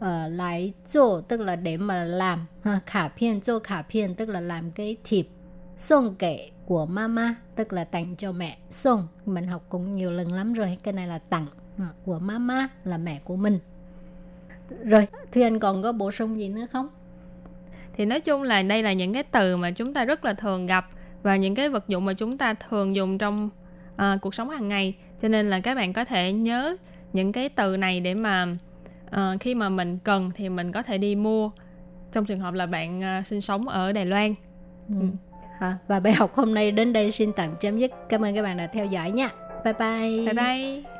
[0.00, 4.14] ờ, uh, lại cho tức là để mà làm ha, khả phiên cho khả phiên
[4.14, 5.28] tức là làm cái thiệp
[5.76, 10.32] song kệ của mama tức là tặng cho mẹ song mình học cũng nhiều lần
[10.32, 11.46] lắm rồi cái này là tặng
[11.78, 13.58] ờ, của mama là mẹ của mình.
[14.84, 16.88] Rồi thì anh còn có bổ sung gì nữa không?
[17.92, 20.66] Thì nói chung là đây là những cái từ mà chúng ta rất là thường
[20.66, 20.86] gặp
[21.22, 23.50] và những cái vật dụng mà chúng ta thường dùng trong
[24.00, 26.76] uh, cuộc sống hàng ngày cho nên là các bạn có thể nhớ
[27.12, 28.46] những cái từ này để mà
[29.06, 31.50] uh, khi mà mình cần thì mình có thể đi mua
[32.12, 34.34] trong trường hợp là bạn uh, sinh sống ở Đài Loan.
[34.88, 34.94] Ừ.
[35.00, 35.06] Ừ.
[35.60, 37.90] À, và bài học hôm nay đến đây xin tạm chấm dứt.
[38.08, 39.28] Cảm ơn các bạn đã theo dõi nha.
[39.64, 40.26] Bye bye.
[40.26, 40.99] Bye bye.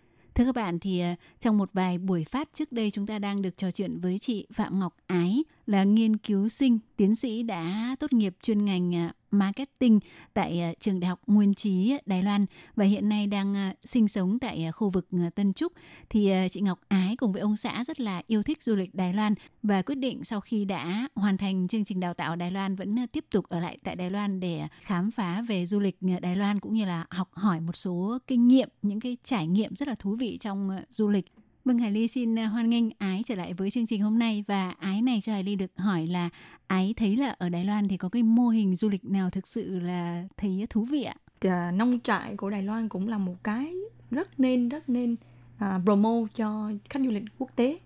[0.35, 3.41] Thưa các bạn thì à, trong một vài buổi phát trước đây chúng ta đang
[3.41, 7.95] được trò chuyện với chị Phạm Ngọc Ái là nghiên cứu sinh, tiến sĩ đã
[7.99, 9.99] tốt nghiệp chuyên ngành à, marketing
[10.33, 12.45] tại à, trường đại học Nguyên Trí à, Đài Loan
[12.75, 15.73] và hiện nay đang sinh sống tại khu vực Tân Trúc.
[16.09, 19.13] Thì chị Ngọc Ái cùng với ông xã rất là yêu thích du lịch Đài
[19.13, 22.75] Loan và quyết định sau khi đã hoàn thành chương trình đào tạo Đài Loan
[22.75, 26.35] vẫn tiếp tục ở lại tại Đài Loan để khám phá về du lịch Đài
[26.35, 29.87] Loan cũng như là học hỏi một số kinh nghiệm những cái trải nghiệm rất
[29.87, 31.25] là thú vị trong du lịch.
[31.65, 34.43] Vâng, Hải Ly xin à, hoan nghênh Ái trở lại với chương trình hôm nay
[34.47, 36.29] và Ái này cho Hải Ly được hỏi là
[36.67, 39.47] Ái thấy là ở Đài Loan thì có cái mô hình du lịch nào thực
[39.47, 41.15] sự là thấy thú vị ạ?
[41.41, 43.73] À, nông trại của Đài Loan cũng là một cái
[44.11, 45.15] rất nên rất nên
[45.57, 47.79] à, promo cho khách du lịch quốc tế.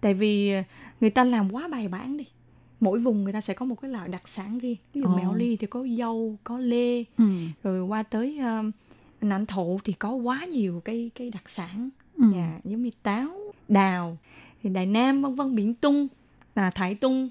[0.00, 0.64] Tại vì à,
[1.00, 2.24] người ta làm quá bài bản đi.
[2.80, 4.76] Mỗi vùng người ta sẽ có một cái loại đặc sản riêng.
[4.94, 5.16] Ví dụ oh.
[5.16, 7.24] Mèo Ly thì có dâu, có lê, ừ.
[7.62, 8.74] rồi qua tới uh,
[9.20, 12.24] Nạnh Thụ thì có quá nhiều cái cái đặc sản ừ.
[12.34, 13.28] dạ, giống như táo
[13.68, 14.18] đào
[14.62, 16.08] thì đài nam vân vân biển tung
[16.54, 17.30] là thải tung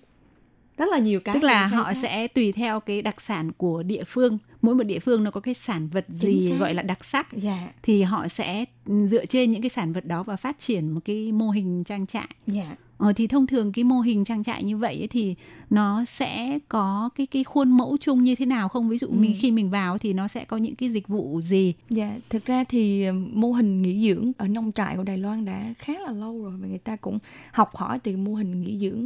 [0.77, 1.93] rất là nhiều cái tức là họ khác.
[1.93, 5.39] sẽ tùy theo cái đặc sản của địa phương mỗi một địa phương nó có
[5.41, 7.73] cái sản vật gì gọi là đặc sắc dạ.
[7.83, 8.65] thì họ sẽ
[9.05, 12.07] dựa trên những cái sản vật đó và phát triển một cái mô hình trang
[12.07, 12.75] trại dạ.
[13.03, 15.35] Ờ, thì thông thường cái mô hình trang trại như vậy ấy, thì
[15.69, 18.89] nó sẽ có cái cái khuôn mẫu chung như thế nào không?
[18.89, 19.13] Ví dụ ừ.
[19.13, 21.73] mình khi mình vào thì nó sẽ có những cái dịch vụ gì?
[21.89, 25.45] Dạ, thực ra thì ờ, mô hình nghỉ dưỡng ở nông trại của Đài Loan
[25.45, 27.19] đã khá là lâu rồi và người ta cũng
[27.51, 29.05] học hỏi từ mô hình nghỉ dưỡng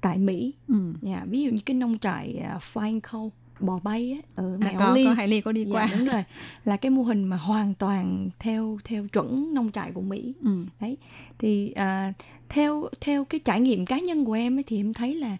[0.00, 0.52] tại Mỹ.
[0.68, 0.94] Ừ.
[1.02, 3.30] Dạ, ví dụ như cái nông trại uh, Flying Cow
[3.62, 5.04] bò bay á, ở mẹ à, có, ly.
[5.04, 5.88] có hải ly có đi dạ, qua.
[5.98, 6.24] đúng rồi.
[6.64, 10.34] Là cái mô hình mà hoàn toàn theo theo chuẩn nông trại của mỹ.
[10.42, 10.66] Ừ.
[10.80, 10.96] đấy.
[11.38, 12.14] Thì uh,
[12.48, 15.36] theo theo cái trải nghiệm cá nhân của em ấy, thì em thấy là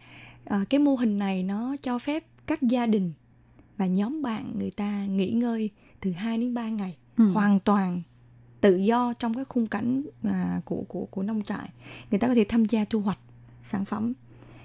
[0.54, 3.12] uh, cái mô hình này nó cho phép các gia đình
[3.76, 7.32] và nhóm bạn người ta nghỉ ngơi từ 2 đến 3 ngày ừ.
[7.32, 8.02] hoàn toàn
[8.60, 11.68] tự do trong cái khung cảnh à, của của của nông trại.
[12.10, 13.18] Người ta có thể tham gia thu hoạch
[13.62, 14.12] sản phẩm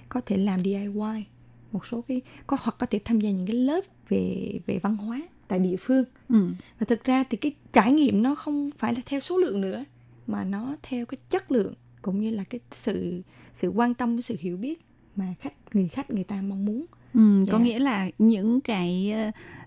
[0.09, 1.25] có thể làm DIY
[1.71, 4.97] một số cái có hoặc có thể tham gia những cái lớp về về văn
[4.97, 6.47] hóa tại địa phương ừ.
[6.79, 9.85] và thực ra thì cái trải nghiệm nó không phải là theo số lượng nữa
[10.27, 13.21] mà nó theo cái chất lượng cũng như là cái sự
[13.53, 14.81] sự quan tâm với sự hiểu biết
[15.15, 17.47] mà khách người khách người ta mong muốn Ừ, yeah.
[17.51, 17.63] có dạ.
[17.63, 19.13] nghĩa là những cái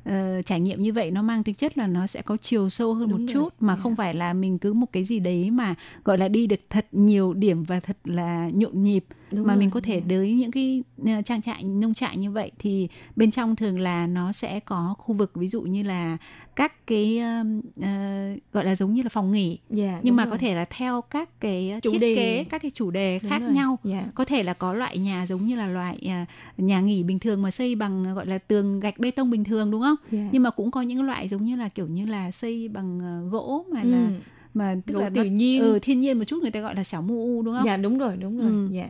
[0.08, 2.94] uh, trải nghiệm như vậy nó mang tính chất là nó sẽ có chiều sâu
[2.94, 3.34] hơn Đúng một rồi.
[3.34, 3.82] chút mà yeah.
[3.82, 3.96] không dạ.
[3.96, 7.34] phải là mình cứ một cái gì đấy mà gọi là đi được thật nhiều
[7.34, 9.60] điểm và thật là nhộn nhịp Đúng mà rồi.
[9.60, 10.00] mình có thể.
[10.00, 10.06] Dạ.
[10.08, 14.06] tới những cái uh, trang trại nông trại như vậy thì bên trong thường là
[14.06, 16.18] nó sẽ có khu vực ví dụ như là
[16.56, 20.30] các cái uh, uh, gọi là giống như là phòng nghỉ yeah, nhưng mà rồi.
[20.30, 22.14] có thể là theo các cái chủ thiết đề.
[22.14, 23.52] kế các cái chủ đề đúng khác rồi.
[23.52, 24.04] nhau yeah.
[24.14, 27.42] có thể là có loại nhà giống như là loại uh, nhà nghỉ bình thường
[27.42, 30.28] mà xây bằng gọi là tường gạch bê tông bình thường đúng không yeah.
[30.32, 33.32] nhưng mà cũng có những loại giống như là kiểu như là xây bằng uh,
[33.32, 33.90] gỗ mà ừ.
[33.90, 34.10] là
[34.54, 35.60] mà tức Gỗ là tự nhiên.
[35.60, 37.64] Ừ, thiên nhiên một chút người ta gọi là xảo mu u đúng không?
[37.64, 38.48] Dạ đúng rồi đúng rồi.
[38.48, 38.68] Ừ.
[38.72, 38.88] dạ.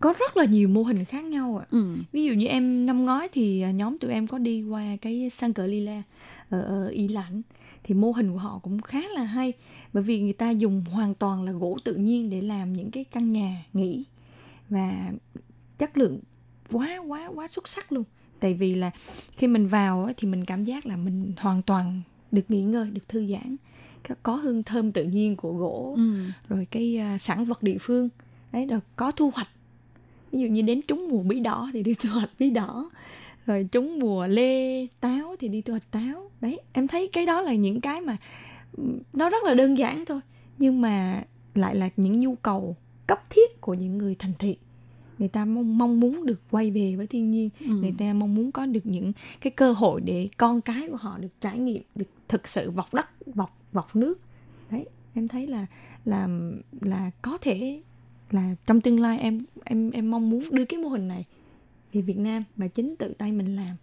[0.00, 1.66] Có rất là nhiều mô hình khác nhau ạ.
[1.70, 1.96] Ừ.
[2.12, 5.52] ví dụ như em năm ngoái thì nhóm tụi em có đi qua cái sang
[5.52, 6.02] cờ lila
[6.50, 7.42] ở, ở ý lãnh
[7.84, 9.52] thì mô hình của họ cũng khá là hay
[9.92, 13.04] bởi vì người ta dùng hoàn toàn là gỗ tự nhiên để làm những cái
[13.04, 14.04] căn nhà nghỉ.
[14.68, 15.12] Và
[15.78, 16.20] chất lượng
[16.72, 18.04] quá quá quá xuất sắc luôn
[18.42, 18.90] tại vì là
[19.36, 23.08] khi mình vào thì mình cảm giác là mình hoàn toàn được nghỉ ngơi được
[23.08, 23.56] thư giãn.
[24.22, 26.24] Có hương thơm tự nhiên của gỗ ừ.
[26.48, 28.08] rồi cái uh, sản vật địa phương.
[28.52, 29.48] Đấy rồi có thu hoạch.
[30.32, 32.90] Ví dụ như đến trúng mùa bí đỏ thì đi thu hoạch bí đỏ.
[33.46, 36.30] Rồi trúng mùa lê táo thì đi thu hoạch táo.
[36.40, 38.16] Đấy em thấy cái đó là những cái mà
[39.12, 40.20] nó rất là đơn giản thôi.
[40.58, 41.24] Nhưng mà
[41.54, 42.76] lại là những nhu cầu
[43.06, 44.56] cấp thiết của những người thành thị
[45.18, 47.66] người ta mong mong muốn được quay về với thiên nhiên ừ.
[47.66, 51.18] người ta mong muốn có được những cái cơ hội để con cái của họ
[51.18, 54.20] được trải nghiệm được thực sự vọc đất vọc vọc nước
[54.70, 55.66] đấy em thấy là
[56.04, 56.28] là
[56.80, 57.82] là có thể
[58.30, 61.24] là trong tương lai em em em mong muốn đưa cái mô hình này
[61.92, 63.76] về Việt Nam và chính tự tay mình làm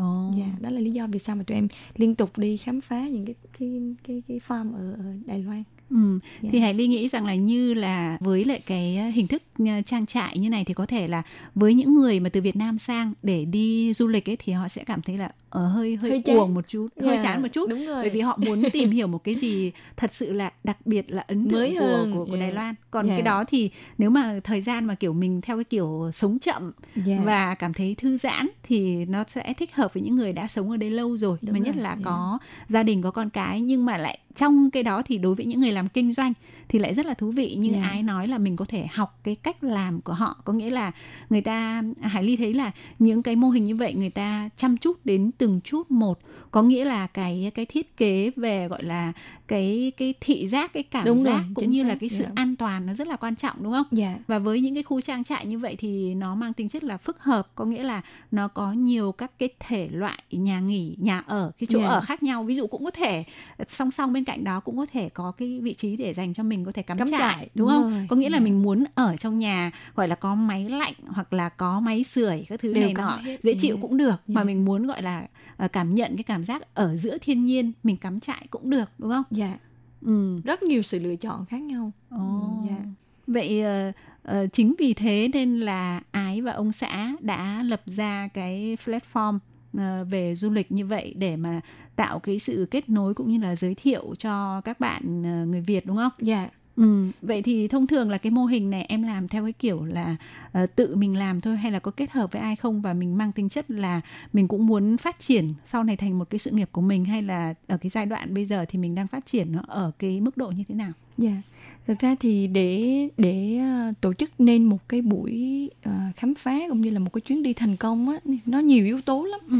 [0.00, 0.34] Oh.
[0.38, 3.08] Dạ, đó là lý do vì sao mà tụi em liên tục đi khám phá
[3.08, 5.62] những cái cái cái cái farm ở, ở Đài Loan.
[5.90, 5.96] Ừ.
[6.10, 6.22] Yeah.
[6.42, 6.48] Dạ.
[6.52, 9.82] Thì Hải Ly nghĩ rằng là như là với lại cái ờ, hình thức ờ,
[9.86, 11.22] trang trại như này thì có thể là
[11.54, 14.68] với những người mà từ Việt Nam sang để đi du lịch ấy thì họ
[14.68, 17.08] sẽ cảm thấy là ở ờ, hơi hơi, hơi uổng một chút, yeah.
[17.08, 17.68] hơi chán một chút.
[17.70, 18.02] Đúng rồi.
[18.02, 21.24] Bởi vì họ muốn tìm hiểu một cái gì thật sự là đặc biệt là
[21.28, 22.12] ấn tượng Mới của hơn.
[22.12, 22.40] của, của yeah.
[22.40, 22.74] Đài Loan.
[22.90, 23.18] Còn yeah.
[23.18, 26.72] cái đó thì nếu mà thời gian mà kiểu mình theo cái kiểu sống chậm
[27.06, 27.24] yeah.
[27.24, 30.70] và cảm thấy thư giãn thì nó sẽ thích hợp với những người đã sống
[30.70, 32.02] ở đây lâu rồi, Đúng mà nhất là yeah.
[32.04, 35.46] có gia đình có con cái nhưng mà lại trong cái đó thì đối với
[35.46, 36.32] những người làm kinh doanh
[36.68, 37.90] thì lại rất là thú vị như yeah.
[37.90, 40.92] ái nói là mình có thể học cái cách làm của họ có nghĩa là
[41.30, 44.76] người ta hải ly thấy là những cái mô hình như vậy người ta chăm
[44.76, 46.18] chút đến từng chút một.
[46.50, 49.12] Có nghĩa là cái cái thiết kế về gọi là
[49.48, 51.88] cái cái thị giác cái cảm đúng giác rồi, cũng như xác.
[51.88, 52.34] là cái sự yeah.
[52.34, 53.86] an toàn nó rất là quan trọng đúng không?
[53.98, 54.18] Yeah.
[54.26, 56.96] Và với những cái khu trang trại như vậy thì nó mang tính chất là
[56.96, 61.22] phức hợp, có nghĩa là nó có nhiều các cái thể loại nhà nghỉ, nhà
[61.26, 61.90] ở, cái chỗ yeah.
[61.90, 62.44] ở khác nhau.
[62.44, 63.24] Ví dụ cũng có thể
[63.68, 66.42] song song bên cạnh đó cũng có thể có cái vị trí để dành cho
[66.42, 67.90] mình có thể cắm, cắm trại, trại đúng, đúng không?
[67.90, 68.06] Rồi.
[68.08, 68.44] Có nghĩa là yeah.
[68.44, 72.44] mình muốn ở trong nhà gọi là có máy lạnh hoặc là có máy sưởi
[72.48, 73.82] các thứ Đều này nọ dễ chịu yeah.
[73.82, 74.28] cũng được yeah.
[74.28, 75.26] mà mình muốn gọi là
[75.64, 78.90] uh, cảm nhận cái cảm giác ở giữa thiên nhiên mình cắm trại cũng được
[78.98, 79.24] đúng không?
[79.36, 79.58] Dạ.
[80.02, 80.40] Ừ.
[80.44, 81.92] Rất nhiều sự lựa chọn khác nhau.
[82.14, 82.68] Oh.
[82.68, 82.82] Yeah.
[83.26, 83.94] Vậy uh,
[84.30, 89.38] uh, chính vì thế nên là Ái và ông xã đã lập ra cái platform
[89.76, 91.60] uh, về du lịch như vậy để mà
[91.96, 95.60] tạo cái sự kết nối cũng như là giới thiệu cho các bạn uh, người
[95.60, 96.12] Việt đúng không?
[96.20, 96.38] Dạ.
[96.38, 96.52] Yeah.
[96.76, 99.84] Ừ, vậy thì thông thường là cái mô hình này em làm theo cái kiểu
[99.84, 100.16] là
[100.62, 103.18] uh, tự mình làm thôi hay là có kết hợp với ai không và mình
[103.18, 104.00] mang tính chất là
[104.32, 107.22] mình cũng muốn phát triển sau này thành một cái sự nghiệp của mình hay
[107.22, 110.20] là ở cái giai đoạn bây giờ thì mình đang phát triển nó ở cái
[110.20, 110.92] mức độ như thế nào?
[111.18, 111.28] Dạ.
[111.28, 111.42] Yeah.
[111.86, 113.60] Thực ra thì để để
[113.90, 117.20] uh, tổ chức nên một cái buổi uh, khám phá cũng như là một cái
[117.20, 118.16] chuyến đi thành công á
[118.46, 119.40] nó nhiều yếu tố lắm.
[119.50, 119.58] Ừ.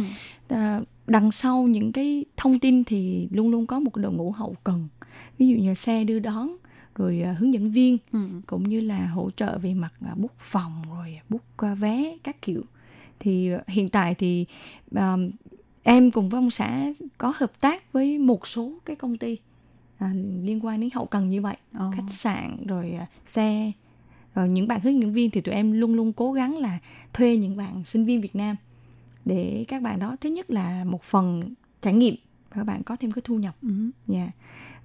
[0.55, 4.57] Uh, đằng sau những cái thông tin thì luôn luôn có một đội ngũ hậu
[4.64, 4.89] cần
[5.39, 6.57] ví dụ như xe đưa đón
[6.97, 8.18] rồi uh, hướng dẫn viên ừ.
[8.47, 12.42] cũng như là hỗ trợ về mặt uh, book phòng rồi book uh, vé các
[12.42, 12.62] kiểu
[13.18, 14.47] thì hiện tại thì
[14.94, 15.01] uh,
[15.82, 19.36] em cùng với ông xã có hợp tác với một số cái công ty
[20.05, 20.11] uh,
[20.42, 21.94] liên quan đến hậu cần như vậy oh.
[21.94, 23.72] khách sạn rồi uh, xe
[24.34, 26.78] rồi những bạn hướng dẫn viên thì tụi em luôn luôn cố gắng là
[27.12, 28.57] thuê những bạn sinh viên Việt Nam
[29.24, 32.14] để các bạn đó thứ nhất là một phần trải nghiệm
[32.51, 33.57] và các bạn có thêm cái thu nhập.
[33.62, 33.90] Ừ.
[34.12, 34.30] Yeah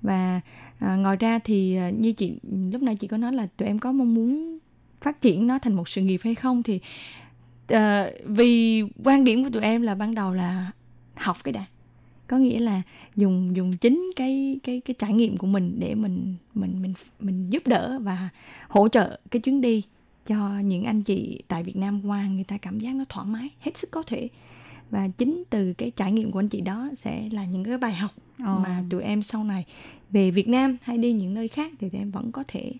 [0.01, 0.41] và
[0.79, 2.39] à, ngoài ra thì à, như chị
[2.71, 4.57] lúc nãy chị có nói là tụi em có mong muốn
[5.01, 6.79] phát triển nó thành một sự nghiệp hay không thì
[7.67, 10.71] à, vì quan điểm của tụi em là ban đầu là
[11.15, 11.65] học cái đã
[12.27, 12.81] có nghĩa là
[13.15, 17.49] dùng dùng chính cái cái cái trải nghiệm của mình để mình mình mình mình
[17.49, 18.29] giúp đỡ và
[18.67, 19.83] hỗ trợ cái chuyến đi
[20.25, 23.49] cho những anh chị tại Việt Nam qua người ta cảm giác nó thoải mái
[23.59, 24.29] hết sức có thể
[24.91, 27.93] và chính từ cái trải nghiệm của anh chị đó sẽ là những cái bài
[27.93, 28.11] học
[28.43, 28.59] oh.
[28.59, 29.65] mà tụi em sau này
[30.09, 32.71] về Việt Nam hay đi những nơi khác thì tụi em vẫn có thể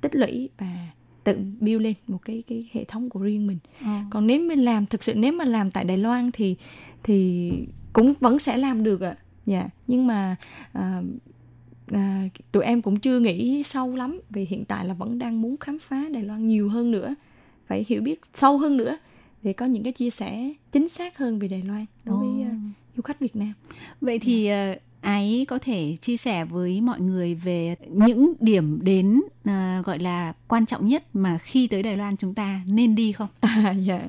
[0.00, 0.88] tích lũy và
[1.24, 3.58] tự build lên một cái cái hệ thống của riêng mình.
[3.82, 3.88] Oh.
[4.10, 6.56] Còn nếu mình làm thực sự nếu mà làm tại Đài Loan thì
[7.02, 7.52] thì
[7.92, 9.16] cũng vẫn sẽ làm được ạ.
[9.18, 9.22] À.
[9.46, 9.70] Dạ, yeah.
[9.86, 10.36] nhưng mà
[10.78, 11.04] uh,
[11.92, 15.56] à, tụi em cũng chưa nghĩ sâu lắm vì hiện tại là vẫn đang muốn
[15.56, 17.14] khám phá Đài Loan nhiều hơn nữa
[17.66, 18.98] phải hiểu biết sâu hơn nữa
[19.46, 22.56] để có những cái chia sẻ chính xác hơn về Đài Loan đối với uh,
[22.96, 23.52] du khách Việt Nam.
[24.00, 29.20] Vậy thì uh, ái có thể chia sẻ với mọi người về những điểm đến
[29.48, 33.12] uh, gọi là quan trọng nhất mà khi tới Đài Loan chúng ta nên đi
[33.12, 33.28] không?
[33.40, 34.00] À, dạ.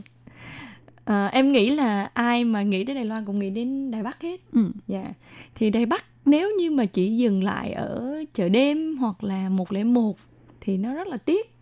[1.06, 4.22] À, em nghĩ là ai mà nghĩ tới Đài Loan cũng nghĩ đến Đài Bắc
[4.22, 4.42] hết.
[4.54, 4.72] Ừ.
[4.88, 5.14] Dạ.
[5.56, 9.72] Thì Đài Bắc nếu như mà chỉ dừng lại ở chợ đêm hoặc là một
[9.72, 10.18] lẻ một
[10.62, 11.57] thì nó rất là tiếc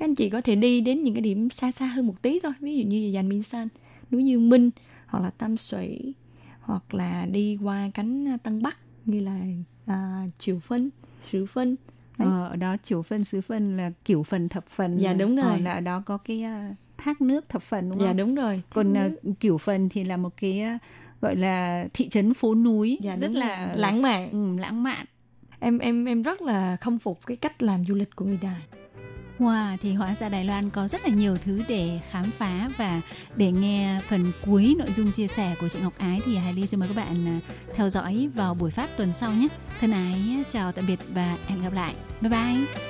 [0.00, 2.40] các anh chị có thể đi đến những cái điểm xa xa hơn một tí
[2.42, 3.68] thôi ví dụ như dàn Minh San
[4.10, 4.70] núi Dương Minh
[5.06, 6.14] hoặc là Tam 水
[6.60, 9.40] hoặc là đi qua cánh à, Tân Bắc như là
[9.86, 10.90] à, Triều Phân
[11.22, 11.76] Sứ Phân.
[12.18, 15.50] Ờ, ở đó Triều Phân Sứ Phân là kiểu phần thập phần dạ đúng rồi.
[15.50, 18.16] ờ, là ở đó có cái uh, thác nước thập phần đúng dạ, không?
[18.16, 18.62] dạ đúng rồi.
[18.70, 20.80] Còn uh, kiểu phần thì là một cái uh,
[21.20, 24.30] gọi là thị trấn phố núi dạ, rất là lãng mạn.
[24.30, 25.06] Ừ, lãng mạn.
[25.58, 28.60] Em em em rất là khâm phục cái cách làm du lịch của người Đài
[29.40, 33.00] Wow, thì hóa ra Đài Loan có rất là nhiều thứ để khám phá và
[33.36, 36.66] để nghe phần cuối nội dung chia sẻ của chị Ngọc Ái thì Hải Ly
[36.66, 37.40] xin mời các bạn à,
[37.74, 39.48] theo dõi vào buổi phát tuần sau nhé.
[39.80, 41.94] Thân ái, chào tạm biệt và hẹn gặp lại.
[42.20, 42.89] Bye bye.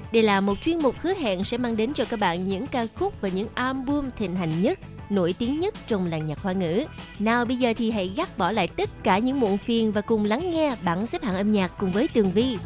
[0.11, 2.85] Đây là một chuyên mục hứa hẹn sẽ mang đến cho các bạn những ca
[2.95, 6.83] khúc và những album thịnh hành nhất nổi tiếng nhất trong làng nhạc hoa ngữ.
[7.19, 10.23] Nào bây giờ thì hãy gác bỏ lại tất cả những muộn phiền và cùng
[10.25, 12.57] lắng nghe bảng xếp hạng âm nhạc cùng với Tường Vi.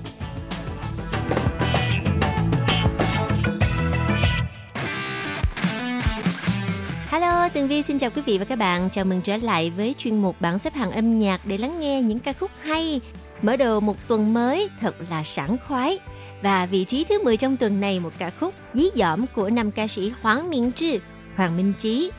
[7.07, 8.89] Hello, Tường Vi xin chào quý vị và các bạn.
[8.89, 12.01] Chào mừng trở lại với chuyên mục bảng xếp hạng âm nhạc để lắng nghe
[12.01, 13.01] những ca khúc hay.
[13.41, 15.99] Mở đầu một tuần mới thật là sảng khoái.
[16.44, 19.70] Và vị trí thứ 10 trong tuần này một ca khúc dí dỏm của nam
[19.70, 20.98] ca sĩ Hoàng Minh Trư,
[21.36, 22.10] Hoàng Minh Trí,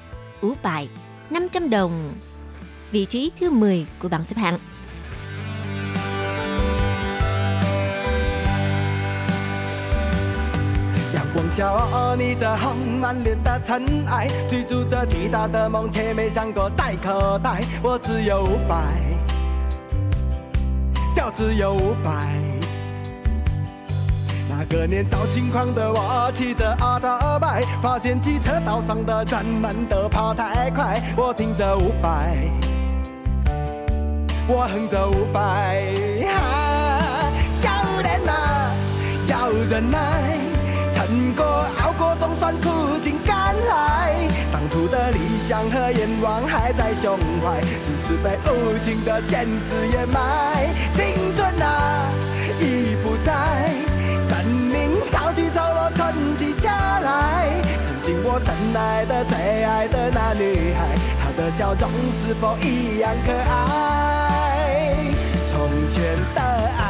[0.41, 0.89] Ú bài
[1.29, 2.13] 500 đồng.
[2.91, 4.59] Vị trí thứ 10 của bảng xếp hạng.
[11.13, 17.63] 阳光下，你这很满脸的尘埃，追逐着巨大的梦，却没想过带口袋。
[17.84, 18.88] 我只有五百，
[21.15, 22.54] 就只有五百。
[24.59, 30.98] 那个年少轻狂的我，骑着阿达拜，发现机车道上的人们都跑太快。
[31.14, 32.50] 我听着伍佰，
[34.48, 36.24] 我哼着伍佰，
[37.61, 38.72] 少年啊，
[39.28, 40.38] 要忍耐，
[40.90, 41.44] 撑过
[41.82, 44.14] 熬过冬酸苦尽甘来。
[44.50, 50.70] 当初的理想和愿望还在胸怀，只是被无情的现实掩埋。
[50.94, 52.09] 青春啊，
[52.59, 53.86] 已不在。
[56.66, 57.06] 生命潮起潮落，春季家来。
[57.84, 65.14] 曾经我深爱的、最爱的那女孩，她的笑容是否一样可爱？
[65.46, 65.54] 从
[65.88, 66.82] 前的爱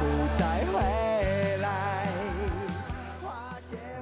[0.00, 0.02] 不
[0.34, 0.74] 再回
[1.58, 1.64] 来。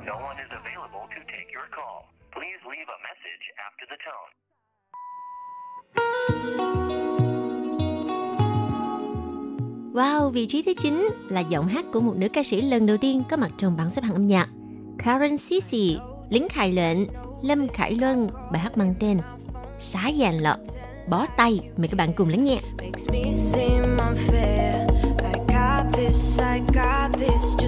[0.05, 2.07] No one is available to take your call.
[2.33, 4.31] Please leave a message after the tone.
[9.95, 12.97] Wow, vị trí thứ 9 là giọng hát của một nữ ca sĩ lần đầu
[12.97, 14.49] tiên có mặt trong bảng xếp hạng âm nhạc.
[14.99, 15.99] Karen Sisi,
[16.31, 16.99] Lính Khải Lệnh,
[17.43, 19.19] Lâm Khải Luân, bài hát mang tên
[19.81, 20.57] Xá Giàn Lọ,
[21.09, 21.61] Bó Tay.
[21.77, 22.61] Mời các bạn cùng lắng nghe.
[22.79, 24.87] makes me seem unfair.
[25.19, 27.64] I got this, I got this.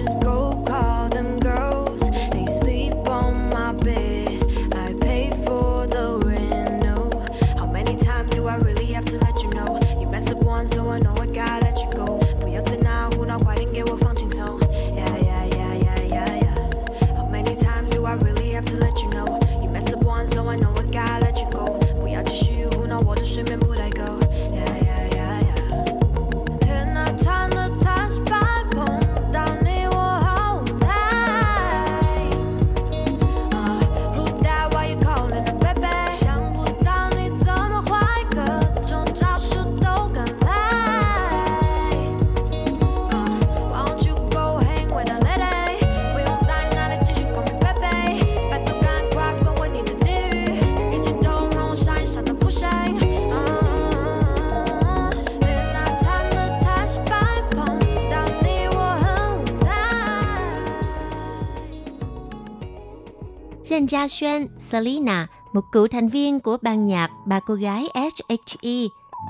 [63.87, 68.87] Ren Gia Xuân, Selena, một cựu thành viên của ban nhạc ba cô gái SHE.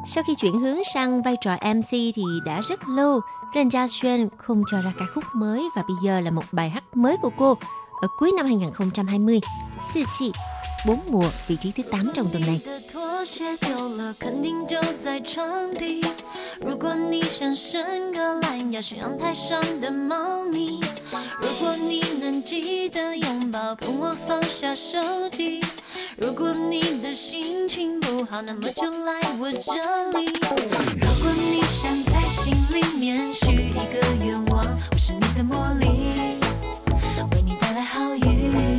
[0.08, 3.20] Sau khi chuyển hướng sang vai trò MC thì đã rất lâu,
[3.56, 6.70] Ren Gia Xuân không cho ra ca khúc mới và bây giờ là một bài
[6.70, 7.58] hát mới của cô
[8.02, 9.40] ở cuối năm 2020.
[9.94, 10.32] Sư chị.
[10.86, 12.52] Bốn mùa, vị trí thứ 8 trong tuần này.
[12.52, 16.02] 你的拖鞋丢了，肯定就在床底。
[16.62, 20.80] 如果你想伸个懒腰，去阳台上的猫咪。
[21.42, 24.98] 如果你能记得拥抱，跟我放下手
[25.30, 25.62] 机。
[26.18, 30.26] 如果你的心情不好，那么就来我这里。
[31.02, 35.88] 如果你想在心里面许一个愿望，我是你的魔力，
[37.34, 38.77] 为你带来好运。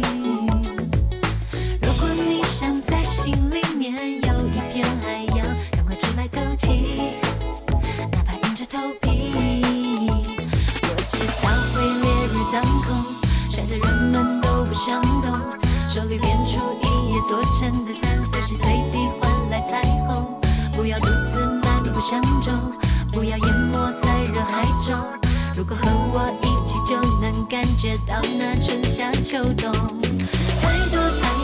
[28.07, 29.73] 到那春夏秋冬。
[30.61, 31.38] 太多太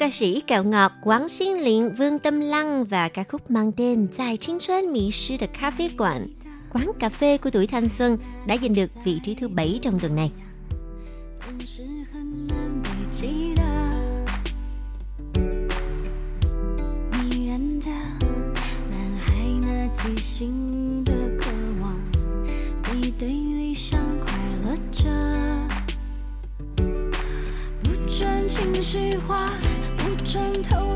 [0.00, 4.08] ca sĩ kẹo ngọt Quán Xin Liên, Vương Tâm Lăng và ca khúc mang tên
[4.16, 6.26] Tại青春迷失的咖啡馆,
[6.72, 9.98] quán cà phê của tuổi thanh xuân đã giành được vị trí thứ bảy trong
[9.98, 10.32] tuần này.
[28.56, 29.50] 情绪化，
[30.31, 30.90] 不准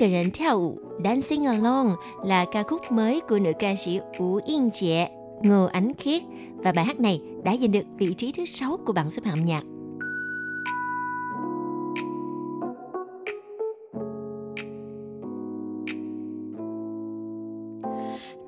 [0.00, 1.94] 个人跳舞 Dancing Alone
[2.24, 5.06] là ca khúc mới của nữ ca sĩ Vũ Yên Chệ,
[5.42, 6.22] Ngô Ánh Khiết
[6.56, 9.44] và bài hát này đã giành được vị trí thứ sáu của bảng xếp hạng
[9.44, 9.62] nhạc.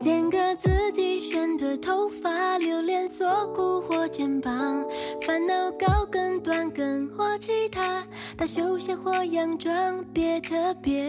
[0.00, 4.86] 剪个自己选的头发，留连锁骨或肩膀，
[5.26, 6.01] 烦恼高
[6.41, 8.03] 短跟或吉他，
[8.35, 11.07] 大休闲或洋装，别特别，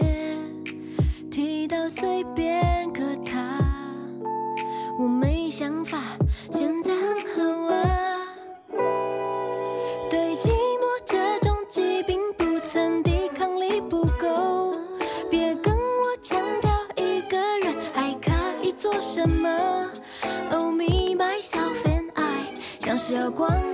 [1.31, 3.59] 提到随便可他，
[4.99, 5.97] 我没想法，
[6.51, 8.19] 现在很好啊。
[10.09, 14.71] 对寂寞这种疾病，不曾抵抗力不够，
[15.29, 19.49] 别跟我强调一个人还可以做什么。
[20.51, 23.64] Oh me myself and I，像是要光。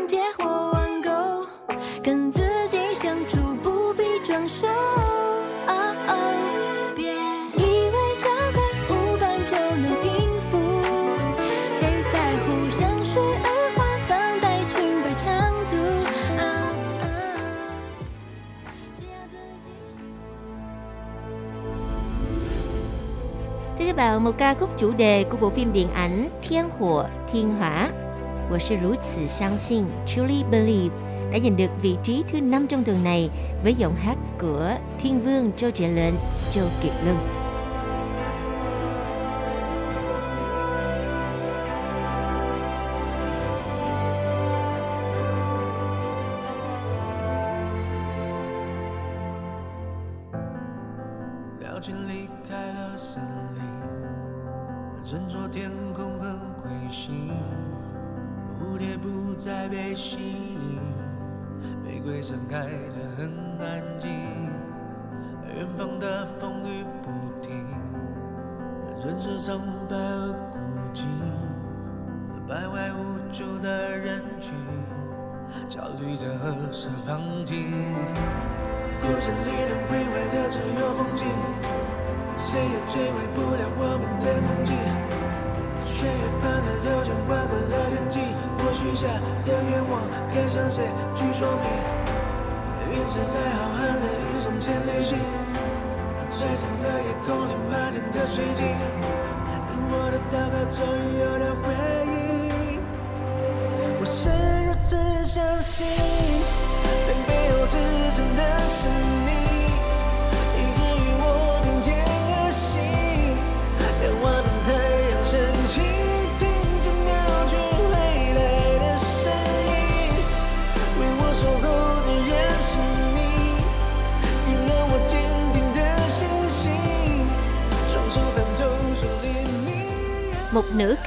[24.01, 27.91] vào một ca khúc chủ đề của bộ phim điện ảnh Thiên Hỏa Thiên Hỏa.
[28.49, 29.21] Tôi sẽ rú sự
[30.07, 30.95] Truly Believe
[31.31, 33.29] đã giành được vị trí thứ 5 trong tuần này
[33.63, 36.13] với giọng hát của Thiên Vương Châu Trẻ Lệnh,
[36.51, 37.40] Châu Kiệt Lương.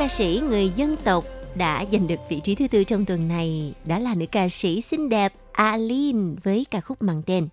[0.03, 1.24] ca sĩ người dân tộc
[1.55, 3.74] đã giành được vị trí thứ tư trong tuần này.
[3.86, 7.47] Đó là nữ ca sĩ xinh đẹp Aline với ca khúc mang tên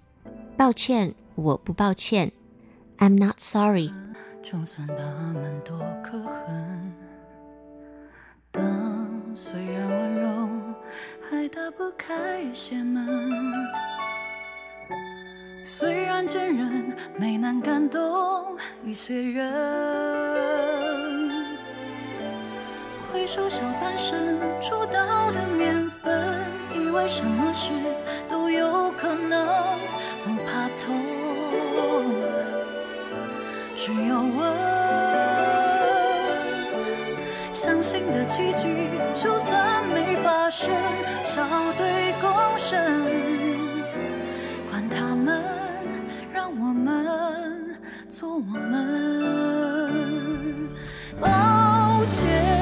[0.59, 2.31] Bao chuyện, 我不抱歉
[2.99, 3.91] I'm not sorry.
[4.43, 6.93] 就算他们多可恨
[8.53, 8.63] 的，
[9.35, 10.49] 虽然温柔
[11.29, 13.07] 还打不开一些门。
[15.65, 20.80] 虽然坚韧，没能感动一些人。
[23.12, 27.74] 回首小半生出道的年份，以为什么事
[28.28, 29.78] 都有可能，
[30.24, 30.96] 不怕痛，
[33.76, 34.56] 只要问。
[37.52, 40.74] 相信的奇迹，就算没发生，
[41.26, 41.44] 笑
[41.78, 42.80] 对共生。
[44.70, 45.44] 管他们，
[46.32, 47.78] 让我们
[48.10, 48.80] 做我们，
[51.20, 52.61] 抱歉，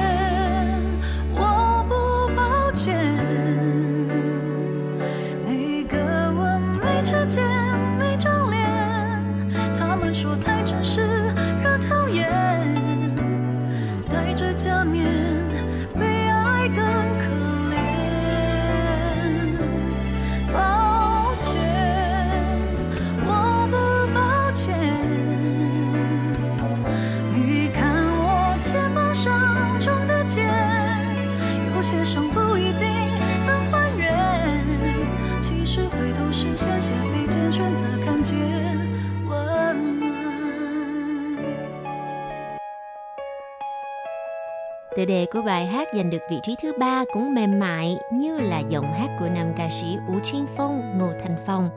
[45.00, 48.40] Tựa đề của bài hát giành được vị trí thứ ba cũng mềm mại như
[48.40, 51.68] là giọng hát của nam ca sĩ Vũ Thiên Phong, Ngô Thành Phong.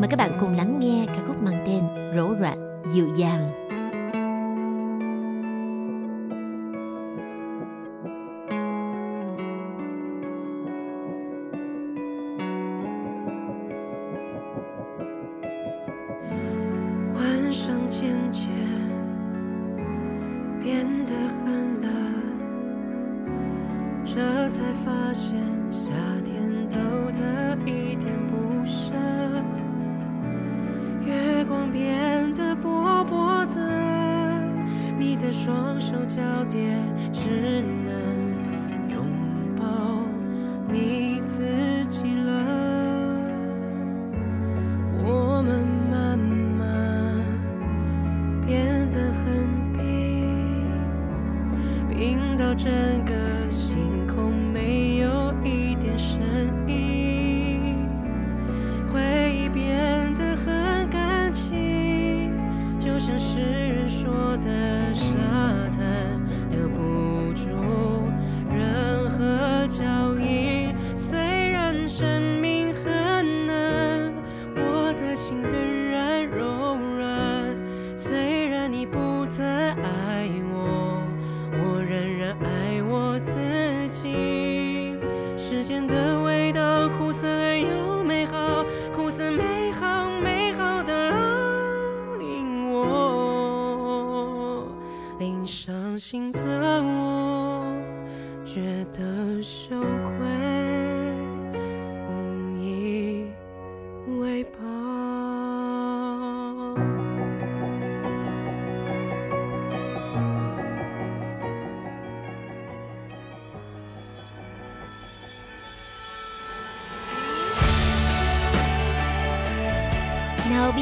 [0.00, 1.82] Mời các bạn cùng lắng nghe ca khúc mang tên
[2.16, 2.58] Rỗ rạc
[2.94, 3.68] dịu dàng.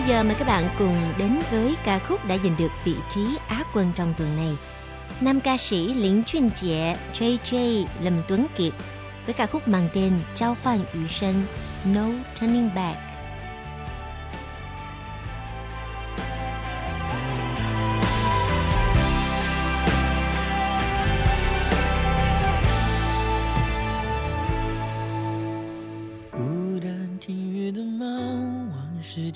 [0.07, 3.65] Giờ mời các bạn cùng đến với ca khúc đã giành được vị trí Á
[3.75, 4.57] quân trong tuần này.
[5.21, 8.73] Nam ca sĩ Lĩnh Chuyên Trẻ JJ, Lâm Tuấn Kiệt
[9.25, 11.45] với ca khúc mang tên Trao Hoàn Yu Sinh
[11.95, 12.07] No
[12.41, 13.06] Turning Back.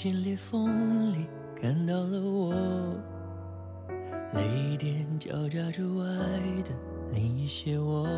[0.03, 1.27] 间裂缝里
[1.61, 2.55] 看到了我，
[4.33, 6.07] 雷电交加之外
[6.65, 6.71] 的
[7.13, 8.09] 另一些我。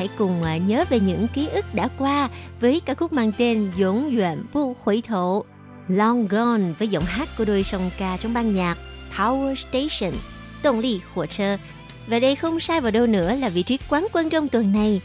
[0.00, 2.28] hãy cùng à, nhớ về những ký ức đã qua
[2.60, 5.44] với ca khúc mang tên Dũng Duyện Bu Khuấy Thổ,
[5.88, 8.78] Long Gone với giọng hát của đôi song ca trong ban nhạc
[9.16, 10.12] Power Station,
[10.62, 11.56] Tổng lý Hỏa Trơ.
[12.06, 15.00] Và đây không sai vào đâu nữa là vị trí quán quân trong tuần này.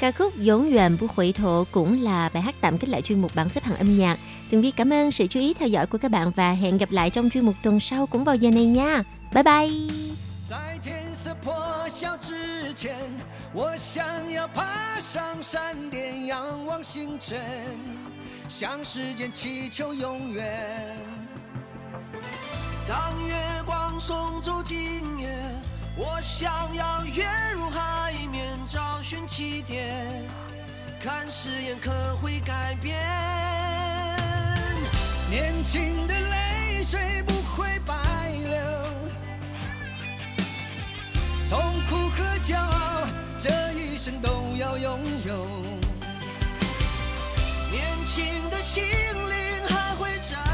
[0.00, 3.22] Ca khúc Dũng Duyện Bu Khuấy Thổ cũng là bài hát tạm kết lại chuyên
[3.22, 4.18] mục bản xếp hạng âm nhạc.
[4.50, 6.92] Tường Vi cảm ơn sự chú ý theo dõi của các bạn và hẹn gặp
[6.92, 9.02] lại trong chuyên mục tuần sau cũng vào giờ này nha.
[9.34, 10.23] Bye bye!
[10.46, 12.94] 在天色破晓之前，
[13.54, 17.40] 我想要爬上山巅，仰望星辰，
[18.46, 20.98] 向时间祈求永远。
[22.86, 23.34] 当月
[23.64, 25.34] 光送走今夜，
[25.96, 27.24] 我想要跃
[27.54, 30.06] 入海面，找寻起点，
[31.02, 33.63] 看誓言可会改变。
[42.16, 43.06] 和骄傲
[43.38, 45.46] 这一生都要拥有。
[47.70, 50.53] 年轻的心灵还会站